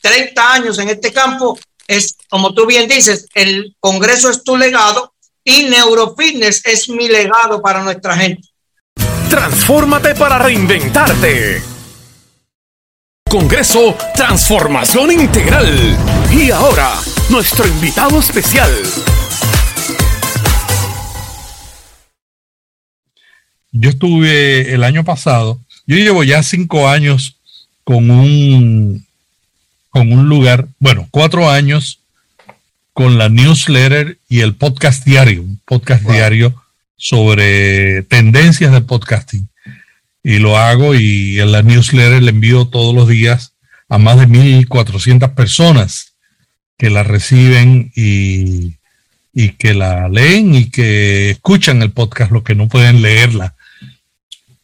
30 0.00 0.52
años 0.52 0.78
en 0.78 0.88
este 0.88 1.12
campo, 1.12 1.58
es 1.86 2.16
como 2.28 2.54
tú 2.54 2.66
bien 2.66 2.88
dices, 2.88 3.28
el 3.34 3.76
Congreso 3.80 4.30
es 4.30 4.42
tu 4.42 4.56
legado 4.56 5.12
y 5.44 5.64
Neurofitness 5.64 6.62
es 6.64 6.88
mi 6.88 7.08
legado 7.08 7.62
para 7.62 7.82
nuestra 7.82 8.16
gente. 8.16 8.48
Transfórmate 9.30 10.14
para 10.14 10.38
reinventarte. 10.38 11.62
Congreso 13.28 13.96
Transformación 14.14 15.10
Integral. 15.12 15.96
Y 16.32 16.50
ahora 16.50 16.94
nuestro 17.28 17.66
invitado 17.66 18.20
especial. 18.20 18.70
Yo 23.72 23.90
estuve 23.90 24.72
el 24.72 24.84
año 24.84 25.04
pasado, 25.04 25.60
yo 25.86 25.96
llevo 25.96 26.24
ya 26.24 26.42
cinco 26.42 26.88
años 26.88 27.36
con 27.84 28.10
un, 28.10 29.06
con 29.90 30.12
un 30.12 30.28
lugar, 30.28 30.66
bueno, 30.78 31.08
cuatro 31.10 31.48
años 31.48 32.00
con 32.92 33.18
la 33.18 33.28
newsletter 33.28 34.18
y 34.28 34.40
el 34.40 34.54
podcast 34.54 35.04
diario, 35.04 35.42
un 35.42 35.60
podcast 35.64 36.02
diario 36.08 36.54
sobre 36.96 38.02
tendencias 38.04 38.72
de 38.72 38.80
podcasting. 38.80 39.48
Y 40.22 40.38
lo 40.38 40.56
hago 40.56 40.94
y 40.94 41.38
en 41.38 41.52
la 41.52 41.62
newsletter 41.62 42.22
le 42.22 42.30
envío 42.30 42.66
todos 42.66 42.94
los 42.94 43.06
días 43.06 43.52
a 43.88 43.98
más 43.98 44.18
de 44.18 44.26
1.400 44.26 45.34
personas 45.34 46.14
que 46.76 46.90
la 46.90 47.02
reciben 47.02 47.92
y, 47.94 48.76
y 49.32 49.50
que 49.50 49.74
la 49.74 50.08
leen 50.08 50.54
y 50.54 50.70
que 50.70 51.30
escuchan 51.30 51.82
el 51.82 51.92
podcast, 51.92 52.32
los 52.32 52.42
que 52.42 52.54
no 52.54 52.66
pueden 52.68 53.02
leerla. 53.02 53.55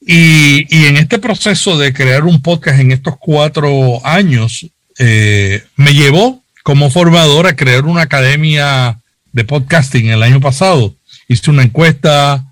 Y, 0.07 0.67
y, 0.69 0.87
en 0.87 0.97
este 0.97 1.19
proceso 1.19 1.79
de 1.79 1.93
crear 1.93 2.25
un 2.25 2.43
podcast 2.43 2.81
en 2.81 2.91
estos 2.91 3.15
cuatro 3.19 4.05
años, 4.05 4.67
eh, 4.99 5.65
me 5.77 5.95
llevó 5.95 6.43
como 6.63 6.91
formador 6.91 7.47
a 7.47 7.57
crear 7.57 7.85
una 7.85 8.03
academia 8.03 8.99
de 9.33 9.45
podcasting 9.45 10.09
el 10.09 10.23
año 10.23 10.41
pasado. 10.41 10.95
Hice 11.29 11.51
una 11.51 11.63
encuesta, 11.63 12.45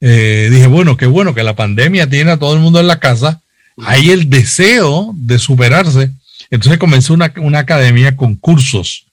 eh, 0.00 0.48
dije, 0.50 0.66
bueno, 0.66 0.96
qué 0.96 1.06
bueno 1.06 1.34
que 1.34 1.42
la 1.42 1.54
pandemia 1.54 2.08
tiene 2.08 2.32
a 2.32 2.38
todo 2.38 2.54
el 2.54 2.60
mundo 2.60 2.80
en 2.80 2.86
la 2.86 3.00
casa. 3.00 3.40
Hay 3.84 4.10
el 4.10 4.30
deseo 4.30 5.12
de 5.14 5.38
superarse. 5.38 6.10
Entonces 6.50 6.78
comencé 6.78 7.12
una, 7.12 7.32
una 7.36 7.60
academia 7.60 8.16
con 8.16 8.36
cursos. 8.36 9.06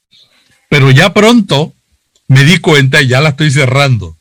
Pero 0.70 0.92
ya 0.92 1.14
pronto 1.14 1.74
me 2.28 2.44
di 2.46 2.58
cuenta 2.60 3.02
y 3.02 3.08
ya 3.08 3.22
la 3.22 3.30
estoy 3.30 3.52
cerrando. 3.52 4.16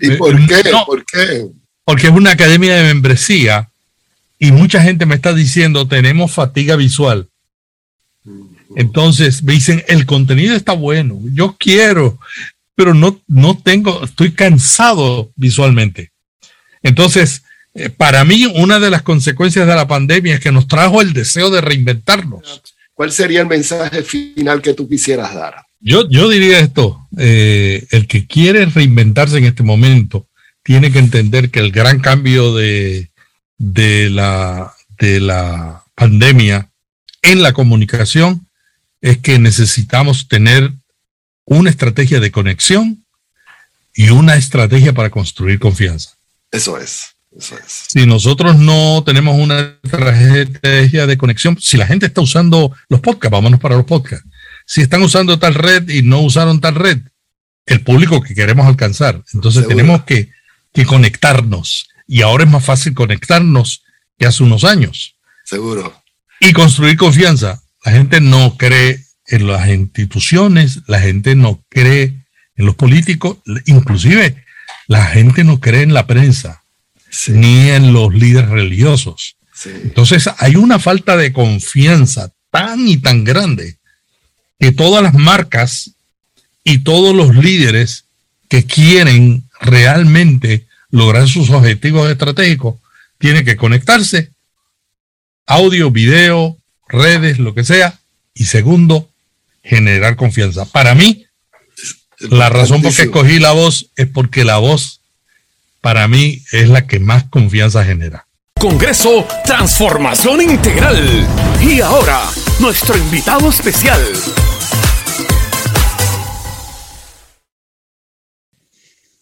¿Y 0.00 0.10
por 0.16 0.34
qué? 0.46 0.62
¿Por 0.86 1.04
qué? 1.04 1.46
Porque 1.86 2.08
es 2.08 2.12
una 2.12 2.32
academia 2.32 2.74
de 2.74 2.82
membresía 2.82 3.70
y 4.40 4.50
mucha 4.50 4.82
gente 4.82 5.06
me 5.06 5.14
está 5.14 5.32
diciendo 5.32 5.86
tenemos 5.86 6.32
fatiga 6.32 6.74
visual. 6.74 7.28
Entonces 8.74 9.44
me 9.44 9.52
dicen 9.52 9.84
el 9.86 10.04
contenido 10.04 10.56
está 10.56 10.72
bueno, 10.72 11.20
yo 11.32 11.54
quiero, 11.56 12.18
pero 12.74 12.92
no, 12.92 13.22
no 13.28 13.56
tengo, 13.56 14.02
estoy 14.04 14.32
cansado 14.32 15.30
visualmente. 15.36 16.10
Entonces, 16.82 17.44
eh, 17.74 17.88
para 17.88 18.24
mí, 18.24 18.46
una 18.56 18.80
de 18.80 18.90
las 18.90 19.02
consecuencias 19.02 19.68
de 19.68 19.74
la 19.76 19.86
pandemia 19.86 20.34
es 20.34 20.40
que 20.40 20.50
nos 20.50 20.66
trajo 20.66 21.00
el 21.00 21.12
deseo 21.12 21.50
de 21.50 21.60
reinventarnos. 21.60 22.62
¿Cuál 22.94 23.12
sería 23.12 23.42
el 23.42 23.46
mensaje 23.46 24.02
final 24.02 24.60
que 24.60 24.74
tú 24.74 24.88
quisieras 24.88 25.32
dar? 25.34 25.54
Yo, 25.78 26.08
yo 26.08 26.28
diría 26.28 26.58
esto, 26.58 27.06
eh, 27.16 27.86
el 27.92 28.08
que 28.08 28.26
quiere 28.26 28.66
reinventarse 28.66 29.38
en 29.38 29.44
este 29.44 29.62
momento 29.62 30.25
tiene 30.66 30.90
que 30.90 30.98
entender 30.98 31.52
que 31.52 31.60
el 31.60 31.70
gran 31.70 32.00
cambio 32.00 32.52
de, 32.52 33.12
de, 33.56 34.10
la, 34.10 34.74
de 34.98 35.20
la 35.20 35.84
pandemia 35.94 36.72
en 37.22 37.40
la 37.40 37.52
comunicación 37.52 38.48
es 39.00 39.18
que 39.18 39.38
necesitamos 39.38 40.26
tener 40.26 40.72
una 41.44 41.70
estrategia 41.70 42.18
de 42.18 42.32
conexión 42.32 43.06
y 43.94 44.10
una 44.10 44.34
estrategia 44.34 44.92
para 44.92 45.10
construir 45.10 45.60
confianza. 45.60 46.16
Eso 46.50 46.80
es, 46.80 47.14
eso 47.38 47.56
es. 47.56 47.84
Si 47.86 48.04
nosotros 48.04 48.56
no 48.56 49.04
tenemos 49.06 49.38
una 49.38 49.78
estrategia 49.84 51.06
de 51.06 51.16
conexión, 51.16 51.56
si 51.60 51.76
la 51.76 51.86
gente 51.86 52.06
está 52.06 52.22
usando 52.22 52.74
los 52.88 53.00
podcasts, 53.00 53.30
vámonos 53.30 53.60
para 53.60 53.76
los 53.76 53.84
podcasts. 53.84 54.28
Si 54.66 54.80
están 54.80 55.00
usando 55.02 55.38
tal 55.38 55.54
red 55.54 55.88
y 55.88 56.02
no 56.02 56.22
usaron 56.22 56.60
tal 56.60 56.74
red, 56.74 57.02
el 57.66 57.82
público 57.82 58.20
que 58.20 58.34
queremos 58.34 58.66
alcanzar. 58.66 59.22
Entonces 59.32 59.62
Seguro. 59.62 59.76
tenemos 59.76 60.02
que 60.02 60.34
que 60.76 60.84
conectarnos. 60.84 61.88
Y 62.06 62.20
ahora 62.20 62.44
es 62.44 62.50
más 62.50 62.62
fácil 62.62 62.92
conectarnos 62.92 63.82
que 64.18 64.26
hace 64.26 64.42
unos 64.42 64.62
años. 64.62 65.16
Seguro. 65.42 66.02
Y 66.38 66.52
construir 66.52 66.98
confianza. 66.98 67.62
La 67.82 67.92
gente 67.92 68.20
no 68.20 68.58
cree 68.58 69.02
en 69.26 69.46
las 69.46 69.66
instituciones, 69.68 70.80
la 70.86 71.00
gente 71.00 71.34
no 71.34 71.64
cree 71.70 72.26
en 72.56 72.66
los 72.66 72.74
políticos, 72.74 73.38
inclusive 73.64 74.44
la 74.86 75.06
gente 75.06 75.44
no 75.44 75.60
cree 75.60 75.80
en 75.80 75.94
la 75.94 76.06
prensa, 76.06 76.62
sí. 77.08 77.32
ni 77.32 77.70
en 77.70 77.94
los 77.94 78.12
líderes 78.12 78.50
religiosos. 78.50 79.36
Sí. 79.54 79.70
Entonces 79.82 80.28
hay 80.36 80.56
una 80.56 80.78
falta 80.78 81.16
de 81.16 81.32
confianza 81.32 82.30
tan 82.50 82.86
y 82.86 82.98
tan 82.98 83.24
grande 83.24 83.78
que 84.60 84.72
todas 84.72 85.02
las 85.02 85.14
marcas 85.14 85.92
y 86.64 86.80
todos 86.80 87.16
los 87.16 87.34
líderes 87.34 88.04
que 88.50 88.66
quieren 88.66 89.44
realmente 89.60 90.65
lograr 90.96 91.28
sus 91.28 91.50
objetivos 91.50 92.10
estratégicos, 92.10 92.76
tiene 93.18 93.44
que 93.44 93.56
conectarse, 93.56 94.30
audio, 95.46 95.90
video, 95.90 96.56
redes, 96.88 97.38
lo 97.38 97.54
que 97.54 97.64
sea, 97.64 97.98
y 98.34 98.46
segundo, 98.46 99.08
generar 99.62 100.16
confianza. 100.16 100.64
Para 100.64 100.94
mí, 100.94 101.26
la 102.18 102.48
razón 102.48 102.82
por 102.82 102.94
que 102.94 103.02
escogí 103.02 103.38
la 103.38 103.52
voz 103.52 103.90
es 103.96 104.08
porque 104.08 104.44
la 104.44 104.56
voz, 104.56 105.00
para 105.82 106.08
mí, 106.08 106.42
es 106.52 106.68
la 106.68 106.86
que 106.86 106.98
más 106.98 107.24
confianza 107.24 107.84
genera. 107.84 108.26
Congreso 108.58 109.28
Transformación 109.44 110.40
Integral. 110.40 111.26
Y 111.60 111.80
ahora, 111.82 112.22
nuestro 112.58 112.96
invitado 112.96 113.50
especial. 113.50 114.00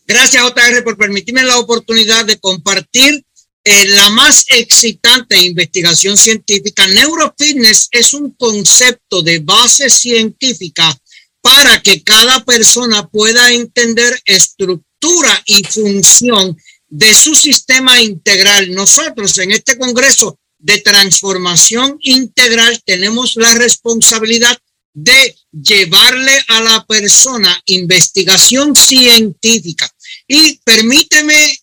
Gracias, 0.07 0.43
JR, 0.43 0.85
por 0.85 0.97
permitirme 0.97 1.43
la 1.45 1.59
oportunidad 1.59 2.25
de 2.25 2.39
compartir 2.39 3.25
eh, 3.67 3.89
la 3.89 4.11
más 4.11 4.45
excitante 4.49 5.43
investigación 5.43 6.19
científica. 6.19 6.87
Neurofitness 6.87 7.89
es 7.91 8.13
un 8.13 8.33
concepto 8.33 9.23
de 9.23 9.39
base 9.39 9.89
científica 9.89 10.95
para 11.41 11.81
que 11.81 12.03
cada 12.03 12.45
persona 12.45 13.09
pueda 13.09 13.51
entender 13.53 14.21
estructura 14.27 15.43
y 15.47 15.65
función 15.65 16.57
de 16.89 17.15
su 17.15 17.35
sistema 17.35 18.03
integral. 18.03 18.71
Nosotros 18.73 19.39
en 19.39 19.53
este 19.53 19.79
Congreso 19.79 20.39
de 20.59 20.81
Transformación 20.81 21.97
Integral 22.01 22.83
tenemos 22.85 23.37
la 23.37 23.53
responsabilidad 23.55 24.59
de 24.95 25.37
llevarle 25.51 26.39
a 26.49 26.61
la 26.61 26.85
persona 26.87 27.61
investigación 27.67 28.77
científica. 28.77 29.91
Y 30.37 30.59
permíteme 30.65 31.57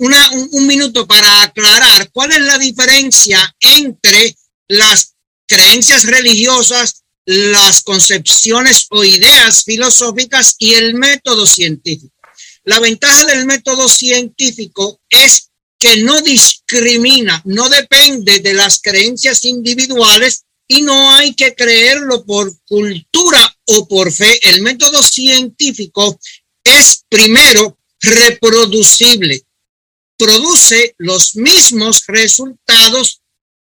una, 0.00 0.32
un, 0.32 0.46
un, 0.52 0.66
minuto 0.66 1.06
para 1.06 1.44
aclarar 1.44 2.10
cuál 2.12 2.32
es 2.32 2.40
la 2.40 2.58
diferencia 2.58 3.56
entre 3.58 4.36
las 4.68 5.14
creencias 5.46 6.04
religiosas, 6.04 7.04
las 7.24 7.82
concepciones 7.82 8.86
o 8.90 9.02
ideas 9.02 9.64
filosóficas 9.64 10.56
y 10.58 10.74
el 10.74 10.92
método 10.92 11.46
científico. 11.46 12.14
La 12.64 12.80
ventaja 12.80 13.24
del 13.24 13.46
método 13.46 13.88
científico 13.88 15.00
es 15.08 15.48
que 15.78 15.96
no 16.02 16.20
discrimina, 16.20 17.40
no 17.46 17.70
depende 17.70 18.40
de 18.40 18.52
las 18.52 18.82
creencias 18.82 19.42
individuales 19.44 20.44
y 20.68 20.82
no 20.82 21.14
hay 21.14 21.32
que 21.32 21.54
creerlo 21.54 22.26
por 22.26 22.52
cultura 22.66 23.56
o 23.68 23.88
por 23.88 24.12
fe. 24.12 24.38
El 24.50 24.60
método 24.60 25.02
científico 25.02 26.20
es 26.62 27.04
primero 27.08 27.78
reproducible, 28.02 29.42
produce 30.18 30.94
los 30.98 31.36
mismos 31.36 32.04
resultados 32.06 33.22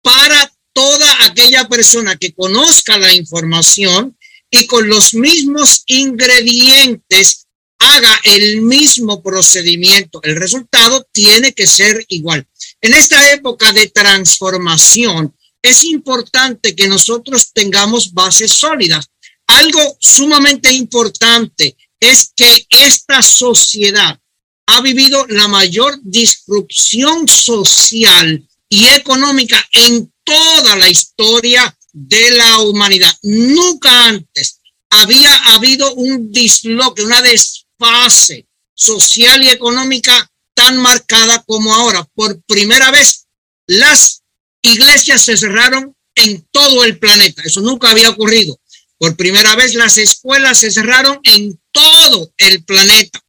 para 0.01 0.51
toda 0.73 1.25
aquella 1.25 1.67
persona 1.67 2.15
que 2.17 2.33
conozca 2.33 2.97
la 2.97 3.13
información 3.13 4.17
y 4.51 4.67
con 4.67 4.87
los 4.87 5.13
mismos 5.13 5.83
ingredientes 5.87 7.47
haga 7.79 8.19
el 8.23 8.61
mismo 8.61 9.21
procedimiento. 9.21 10.21
El 10.23 10.35
resultado 10.35 11.07
tiene 11.11 11.53
que 11.53 11.67
ser 11.67 12.05
igual. 12.09 12.47
En 12.81 12.93
esta 12.93 13.31
época 13.31 13.73
de 13.73 13.89
transformación, 13.89 15.35
es 15.61 15.83
importante 15.83 16.75
que 16.75 16.87
nosotros 16.87 17.51
tengamos 17.53 18.13
bases 18.13 18.51
sólidas. 18.51 19.07
Algo 19.47 19.97
sumamente 19.99 20.71
importante 20.71 21.75
es 21.99 22.31
que 22.35 22.67
esta 22.69 23.21
sociedad 23.21 24.19
ha 24.67 24.81
vivido 24.81 25.25
la 25.27 25.47
mayor 25.47 25.99
disrupción 26.03 27.27
social 27.27 28.47
y 28.69 28.85
económica 28.87 29.65
en 29.71 30.11
toda 30.23 30.75
la 30.75 30.89
historia 30.89 31.75
de 31.93 32.31
la 32.31 32.59
humanidad. 32.59 33.15
Nunca 33.23 34.05
antes 34.05 34.59
había 34.89 35.33
habido 35.53 35.93
un 35.95 36.31
disloque, 36.31 37.03
una 37.03 37.21
desfase 37.21 38.47
social 38.73 39.41
y 39.43 39.49
económica 39.49 40.29
tan 40.53 40.77
marcada 40.77 41.43
como 41.43 41.73
ahora. 41.73 42.03
Por 42.13 42.41
primera 42.43 42.91
vez, 42.91 43.27
las 43.67 44.23
iglesias 44.61 45.21
se 45.23 45.37
cerraron 45.37 45.95
en 46.15 46.45
todo 46.51 46.83
el 46.83 46.99
planeta. 46.99 47.41
Eso 47.43 47.61
nunca 47.61 47.89
había 47.89 48.09
ocurrido. 48.09 48.59
Por 48.99 49.15
primera 49.15 49.55
vez 49.55 49.75
las 49.75 49.97
escuelas 49.97 50.59
se 50.59 50.71
cerraron 50.71 51.19
en 51.23 51.59
todo 51.71 52.31
el 52.37 52.63
planeta. 52.63 53.23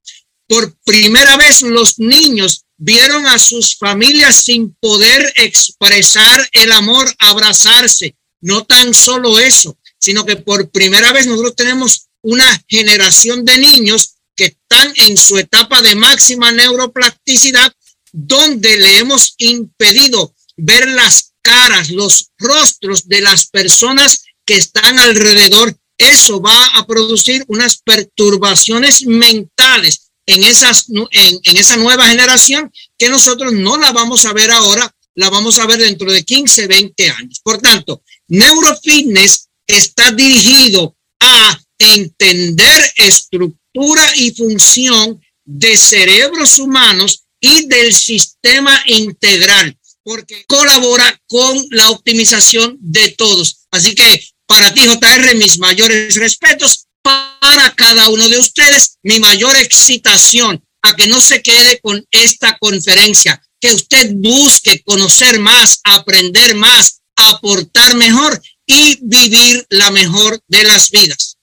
Por 0.46 0.74
primera 0.85 1.37
vez 1.37 1.62
los 1.62 1.98
niños 1.98 2.64
vieron 2.78 3.26
a 3.26 3.38
sus 3.38 3.76
familias 3.76 4.37
sin 4.37 4.74
poder 4.74 5.33
expresar 5.37 6.48
el 6.52 6.72
amor, 6.72 7.12
abrazarse. 7.18 8.16
No 8.40 8.64
tan 8.64 8.94
solo 8.94 9.38
eso, 9.38 9.76
sino 9.98 10.24
que 10.24 10.37
por 10.37 10.70
primera 10.70 11.12
vez 11.12 11.26
nosotros 11.26 11.57
tenemos 11.57 12.09
una 12.22 12.64
generación 12.68 13.44
de 13.44 13.59
niños 13.59 14.14
que 14.37 14.46
están 14.46 14.92
en 14.96 15.16
su 15.16 15.37
etapa 15.37 15.83
de 15.83 15.96
máxima 15.96 16.52
neuroplasticidad, 16.52 17.72
donde 18.12 18.76
le 18.78 18.98
hemos 18.98 19.35
impedido 19.38 20.35
ver 20.57 20.88
las 20.88 21.33
caras, 21.42 21.90
los 21.90 22.31
rostros 22.38 23.09
de 23.09 23.20
las 23.20 23.46
personas 23.46 24.22
que 24.49 24.55
están 24.55 24.99
alrededor. 24.99 25.77
Eso 25.99 26.41
va 26.41 26.69
a 26.69 26.87
producir 26.87 27.45
unas 27.49 27.83
perturbaciones 27.85 29.05
mentales 29.05 30.11
en, 30.25 30.43
esas, 30.43 30.87
en, 30.89 31.41
en 31.43 31.57
esa 31.59 31.77
nueva 31.77 32.09
generación 32.09 32.73
que 32.97 33.11
nosotros 33.11 33.53
no 33.53 33.77
la 33.77 33.93
vamos 33.93 34.25
a 34.25 34.33
ver 34.33 34.51
ahora, 34.51 34.91
la 35.17 35.29
vamos 35.29 35.59
a 35.59 35.67
ver 35.67 35.81
dentro 35.81 36.11
de 36.11 36.25
15, 36.25 36.67
20 36.67 37.11
años. 37.11 37.41
Por 37.43 37.59
tanto, 37.59 38.03
neurofitness 38.29 39.49
está 39.67 40.13
dirigido 40.13 40.97
a 41.21 41.61
entender 41.79 42.93
estructura 42.97 44.17
y 44.17 44.31
función 44.31 45.21
de 45.45 45.77
cerebros 45.77 46.59
humanos 46.59 47.25
y 47.39 47.67
del 47.67 47.93
sistema 47.95 48.83
integral, 48.87 49.79
porque 50.03 50.45
colabora 50.47 51.21
con 51.27 51.67
la 51.71 51.91
optimización 51.91 52.79
de 52.81 53.11
todos. 53.11 53.67
Así 53.71 53.95
que 53.95 54.25
para 54.49 54.73
ti, 54.73 54.81
JR, 54.87 55.35
mis 55.37 55.59
mayores 55.59 56.17
respetos. 56.17 56.87
Para 57.03 57.71
cada 57.75 58.09
uno 58.09 58.29
de 58.29 58.39
ustedes, 58.39 58.99
mi 59.03 59.21
mayor 59.21 59.55
excitación 59.57 60.63
a 60.83 60.97
que 60.97 61.07
no 61.07 61.21
se 61.21 61.43
quede 61.43 61.81
con 61.81 62.05
esta 62.11 62.57
conferencia, 62.59 63.41
que 63.61 63.73
usted 63.73 64.13
busque 64.15 64.83
conocer 64.85 65.39
más, 65.39 65.81
aprender 65.85 66.55
más, 66.55 67.01
aportar 67.15 67.95
mejor 67.95 68.41
y 68.67 68.99
vivir 69.03 69.67
la 69.71 69.91
mejor 69.91 70.41
de 70.49 70.65
las 70.65 70.91
vidas. 70.91 71.37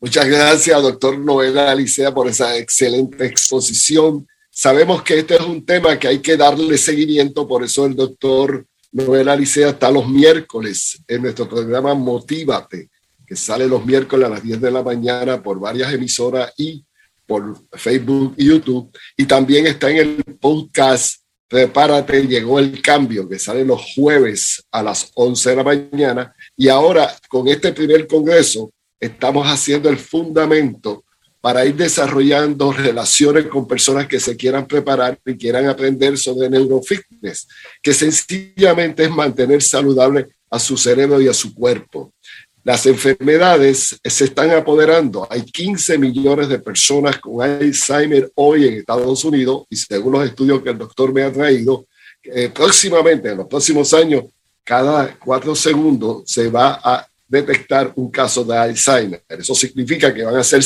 Muchas 0.00 0.26
gracias, 0.26 0.82
doctor 0.82 1.18
Noel 1.18 1.58
Alicea, 1.58 2.12
por 2.12 2.28
esa 2.28 2.56
excelente 2.56 3.24
exposición. 3.26 4.26
Sabemos 4.50 5.02
que 5.02 5.20
este 5.20 5.34
es 5.34 5.40
un 5.40 5.64
tema 5.64 5.98
que 5.98 6.08
hay 6.08 6.20
que 6.20 6.36
darle 6.36 6.78
seguimiento, 6.78 7.46
por 7.48 7.64
eso 7.64 7.86
el 7.86 7.96
doctor 7.96 8.66
Noel 8.94 9.28
Alicea 9.28 9.70
está 9.70 9.90
los 9.90 10.08
miércoles 10.08 11.02
en 11.08 11.22
nuestro 11.22 11.48
programa 11.48 11.94
Motívate, 11.94 12.90
que 13.26 13.34
sale 13.34 13.66
los 13.66 13.84
miércoles 13.84 14.26
a 14.26 14.30
las 14.30 14.42
10 14.42 14.60
de 14.60 14.70
la 14.70 14.84
mañana 14.84 15.42
por 15.42 15.58
varias 15.58 15.92
emisoras 15.92 16.52
y 16.56 16.84
por 17.26 17.58
Facebook 17.72 18.34
y 18.36 18.46
YouTube. 18.46 18.96
Y 19.16 19.26
también 19.26 19.66
está 19.66 19.90
en 19.90 19.96
el 19.96 20.24
podcast 20.38 21.16
Prepárate, 21.48 22.26
llegó 22.28 22.60
el 22.60 22.80
cambio, 22.80 23.28
que 23.28 23.38
sale 23.38 23.64
los 23.64 23.82
jueves 23.96 24.64
a 24.70 24.80
las 24.80 25.10
11 25.14 25.50
de 25.50 25.56
la 25.56 25.64
mañana. 25.64 26.34
Y 26.56 26.68
ahora, 26.68 27.12
con 27.28 27.48
este 27.48 27.72
primer 27.72 28.06
congreso, 28.06 28.72
estamos 29.00 29.44
haciendo 29.46 29.88
el 29.88 29.98
fundamento 29.98 31.04
para 31.44 31.66
ir 31.66 31.76
desarrollando 31.76 32.72
relaciones 32.72 33.48
con 33.48 33.68
personas 33.68 34.06
que 34.06 34.18
se 34.18 34.34
quieran 34.34 34.66
preparar 34.66 35.18
y 35.26 35.36
quieran 35.36 35.66
aprender 35.66 36.16
sobre 36.16 36.48
neurofitness, 36.48 37.46
que 37.82 37.92
sencillamente 37.92 39.04
es 39.04 39.10
mantener 39.10 39.60
saludable 39.60 40.26
a 40.48 40.58
su 40.58 40.78
cerebro 40.78 41.20
y 41.20 41.28
a 41.28 41.34
su 41.34 41.54
cuerpo. 41.54 42.14
Las 42.62 42.86
enfermedades 42.86 44.00
se 44.02 44.24
están 44.24 44.52
apoderando. 44.52 45.28
Hay 45.30 45.42
15 45.42 45.98
millones 45.98 46.48
de 46.48 46.60
personas 46.60 47.18
con 47.18 47.42
Alzheimer 47.42 48.32
hoy 48.36 48.66
en 48.66 48.74
Estados 48.78 49.22
Unidos 49.22 49.66
y 49.68 49.76
según 49.76 50.14
los 50.14 50.24
estudios 50.24 50.62
que 50.62 50.70
el 50.70 50.78
doctor 50.78 51.12
me 51.12 51.24
ha 51.24 51.30
traído, 51.30 51.84
eh, 52.22 52.48
próximamente, 52.54 53.28
en 53.28 53.36
los 53.36 53.48
próximos 53.48 53.92
años, 53.92 54.24
cada 54.64 55.14
cuatro 55.18 55.54
segundos 55.54 56.22
se 56.24 56.48
va 56.48 56.80
a 56.82 57.06
detectar 57.28 57.92
un 57.96 58.10
caso 58.10 58.44
de 58.44 58.56
Alzheimer. 58.56 59.22
Eso 59.28 59.54
significa 59.54 60.14
que 60.14 60.24
van 60.24 60.36
a 60.36 60.42
ser 60.42 60.64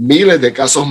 miles 0.00 0.40
de 0.40 0.52
casos 0.52 0.86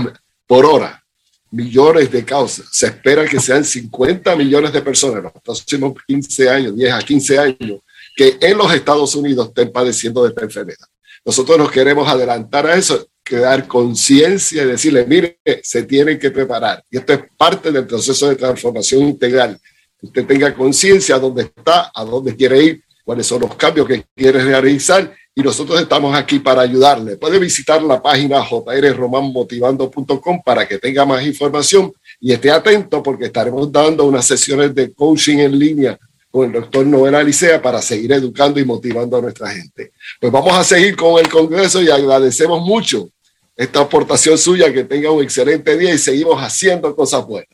por 0.45 0.65
hora, 0.65 1.03
millones 1.51 2.11
de 2.11 2.23
causas. 2.23 2.67
Se 2.71 2.87
espera 2.87 3.25
que 3.25 3.39
sean 3.39 3.65
50 3.65 4.35
millones 4.35 4.71
de 4.71 4.81
personas 4.81 5.17
en 5.17 5.23
los 5.23 5.33
próximos 5.43 5.93
15 6.07 6.49
años, 6.49 6.75
10 6.75 6.93
a 6.93 6.99
15 6.99 7.39
años, 7.39 7.79
que 8.15 8.37
en 8.39 8.57
los 8.57 8.71
Estados 8.71 9.15
Unidos 9.15 9.47
estén 9.47 9.71
padeciendo 9.71 10.23
de 10.23 10.29
esta 10.29 10.43
enfermedad. 10.43 10.85
Nosotros 11.25 11.57
nos 11.57 11.71
queremos 11.71 12.07
adelantar 12.07 12.67
a 12.67 12.75
eso, 12.75 13.07
crear 13.23 13.67
conciencia 13.67 14.63
y 14.63 14.67
decirle, 14.67 15.05
mire, 15.05 15.39
se 15.63 15.83
tienen 15.83 16.19
que 16.19 16.29
preparar. 16.29 16.83
Y 16.89 16.97
esto 16.97 17.13
es 17.13 17.21
parte 17.35 17.71
del 17.71 17.87
proceso 17.87 18.29
de 18.29 18.35
transformación 18.35 19.03
integral. 19.03 19.59
Usted 20.01 20.25
tenga 20.25 20.53
conciencia 20.53 21.15
de 21.15 21.21
dónde 21.21 21.41
está, 21.43 21.91
a 21.93 22.05
dónde 22.05 22.35
quiere 22.35 22.63
ir, 22.63 22.83
cuáles 23.03 23.25
son 23.25 23.41
los 23.41 23.55
cambios 23.55 23.87
que 23.87 24.05
quiere 24.15 24.43
realizar 24.43 25.13
y 25.39 25.43
nosotros 25.43 25.79
estamos 25.79 26.13
aquí 26.15 26.39
para 26.39 26.61
ayudarle. 26.61 27.15
Puede 27.15 27.39
visitar 27.39 27.81
la 27.81 28.01
página 28.01 28.43
jrromanmotivando.com 28.43 30.41
para 30.43 30.67
que 30.67 30.77
tenga 30.77 31.05
más 31.05 31.25
información 31.25 31.93
y 32.19 32.33
esté 32.33 32.51
atento 32.51 33.01
porque 33.01 33.25
estaremos 33.25 33.71
dando 33.71 34.05
unas 34.05 34.25
sesiones 34.25 34.75
de 34.75 34.93
coaching 34.93 35.37
en 35.37 35.57
línea 35.57 35.97
con 36.29 36.45
el 36.47 36.51
doctor 36.51 36.85
Noel 36.85 37.15
Alicea 37.15 37.61
para 37.61 37.81
seguir 37.81 38.11
educando 38.11 38.59
y 38.59 38.65
motivando 38.65 39.17
a 39.17 39.21
nuestra 39.21 39.49
gente. 39.49 39.93
Pues 40.19 40.31
vamos 40.31 40.53
a 40.53 40.63
seguir 40.63 40.95
con 40.95 41.19
el 41.19 41.29
Congreso 41.29 41.81
y 41.81 41.89
agradecemos 41.89 42.61
mucho 42.61 43.09
esta 43.55 43.81
aportación 43.81 44.37
suya, 44.37 44.71
que 44.71 44.83
tenga 44.83 45.11
un 45.11 45.23
excelente 45.23 45.77
día 45.77 45.93
y 45.93 45.97
seguimos 45.97 46.41
haciendo 46.41 46.95
cosas 46.95 47.25
buenas. 47.25 47.49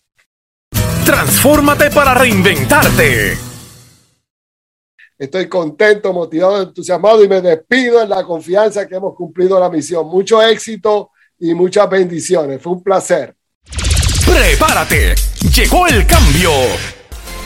Transfórmate 1.05 1.89
para 1.91 2.13
reinventarte. 2.13 3.54
Estoy 5.17 5.47
contento, 5.47 6.11
motivado, 6.11 6.61
entusiasmado 6.61 7.23
y 7.23 7.29
me 7.29 7.39
despido 7.39 8.01
en 8.01 8.09
la 8.09 8.23
confianza 8.23 8.85
que 8.85 8.95
hemos 8.95 9.15
cumplido 9.15 9.57
la 9.59 9.69
misión. 9.69 10.07
Mucho 10.07 10.41
éxito 10.41 11.11
y 11.39 11.53
muchas 11.53 11.89
bendiciones. 11.89 12.61
Fue 12.61 12.73
un 12.73 12.83
placer. 12.83 13.33
Prepárate. 14.25 15.15
Llegó 15.55 15.87
el 15.87 16.05
cambio. 16.05 16.51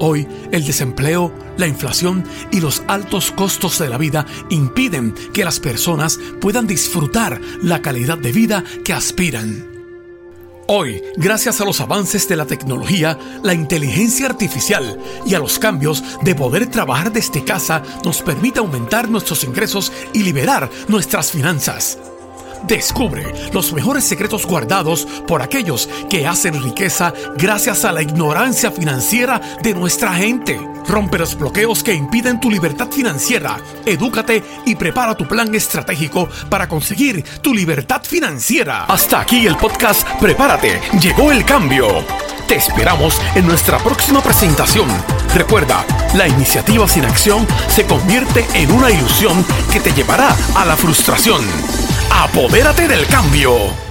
Hoy 0.00 0.28
el 0.52 0.64
desempleo, 0.64 1.32
la 1.56 1.66
inflación 1.66 2.24
y 2.52 2.60
los 2.60 2.82
altos 2.86 3.32
costos 3.32 3.78
de 3.78 3.88
la 3.88 3.98
vida 3.98 4.26
impiden 4.48 5.14
que 5.32 5.44
las 5.44 5.58
personas 5.58 6.18
puedan 6.40 6.66
disfrutar 6.66 7.40
la 7.62 7.82
calidad 7.82 8.18
de 8.18 8.32
vida 8.32 8.64
que 8.84 8.92
aspiran. 8.92 9.66
Hoy, 10.70 11.02
gracias 11.16 11.60
a 11.60 11.64
los 11.64 11.80
avances 11.80 12.28
de 12.28 12.36
la 12.36 12.44
tecnología, 12.44 13.18
la 13.42 13.54
inteligencia 13.54 14.26
artificial 14.26 14.98
y 15.24 15.34
a 15.34 15.38
los 15.38 15.58
cambios 15.58 16.04
de 16.22 16.34
poder 16.34 16.66
trabajar 16.66 17.10
desde 17.10 17.42
casa, 17.42 17.82
nos 18.04 18.20
permite 18.20 18.58
aumentar 18.58 19.08
nuestros 19.08 19.44
ingresos 19.44 19.90
y 20.12 20.22
liberar 20.22 20.70
nuestras 20.86 21.32
finanzas. 21.32 21.98
Descubre 22.66 23.24
los 23.52 23.72
mejores 23.72 24.04
secretos 24.04 24.46
guardados 24.46 25.06
por 25.26 25.42
aquellos 25.42 25.88
que 26.10 26.26
hacen 26.26 26.62
riqueza 26.62 27.12
gracias 27.36 27.84
a 27.84 27.92
la 27.92 28.02
ignorancia 28.02 28.70
financiera 28.70 29.40
de 29.62 29.74
nuestra 29.74 30.12
gente. 30.14 30.60
Rompe 30.86 31.18
los 31.18 31.36
bloqueos 31.36 31.82
que 31.82 31.94
impiden 31.94 32.40
tu 32.40 32.50
libertad 32.50 32.90
financiera. 32.90 33.58
Edúcate 33.84 34.42
y 34.64 34.74
prepara 34.74 35.14
tu 35.14 35.26
plan 35.26 35.54
estratégico 35.54 36.28
para 36.48 36.68
conseguir 36.68 37.22
tu 37.42 37.54
libertad 37.54 38.02
financiera. 38.02 38.84
Hasta 38.84 39.20
aquí 39.20 39.46
el 39.46 39.56
podcast 39.56 40.08
Prepárate. 40.20 40.80
Llegó 41.00 41.30
el 41.30 41.44
cambio. 41.44 42.04
Te 42.46 42.56
esperamos 42.56 43.20
en 43.34 43.46
nuestra 43.46 43.78
próxima 43.78 44.22
presentación. 44.22 44.88
Recuerda, 45.34 45.84
la 46.14 46.26
iniciativa 46.26 46.88
sin 46.88 47.04
acción 47.04 47.46
se 47.68 47.84
convierte 47.84 48.46
en 48.54 48.72
una 48.72 48.90
ilusión 48.90 49.44
que 49.70 49.80
te 49.80 49.92
llevará 49.92 50.34
a 50.54 50.64
la 50.64 50.76
frustración. 50.76 51.42
Apodérate 52.20 52.88
del 52.88 53.06
cambio. 53.06 53.87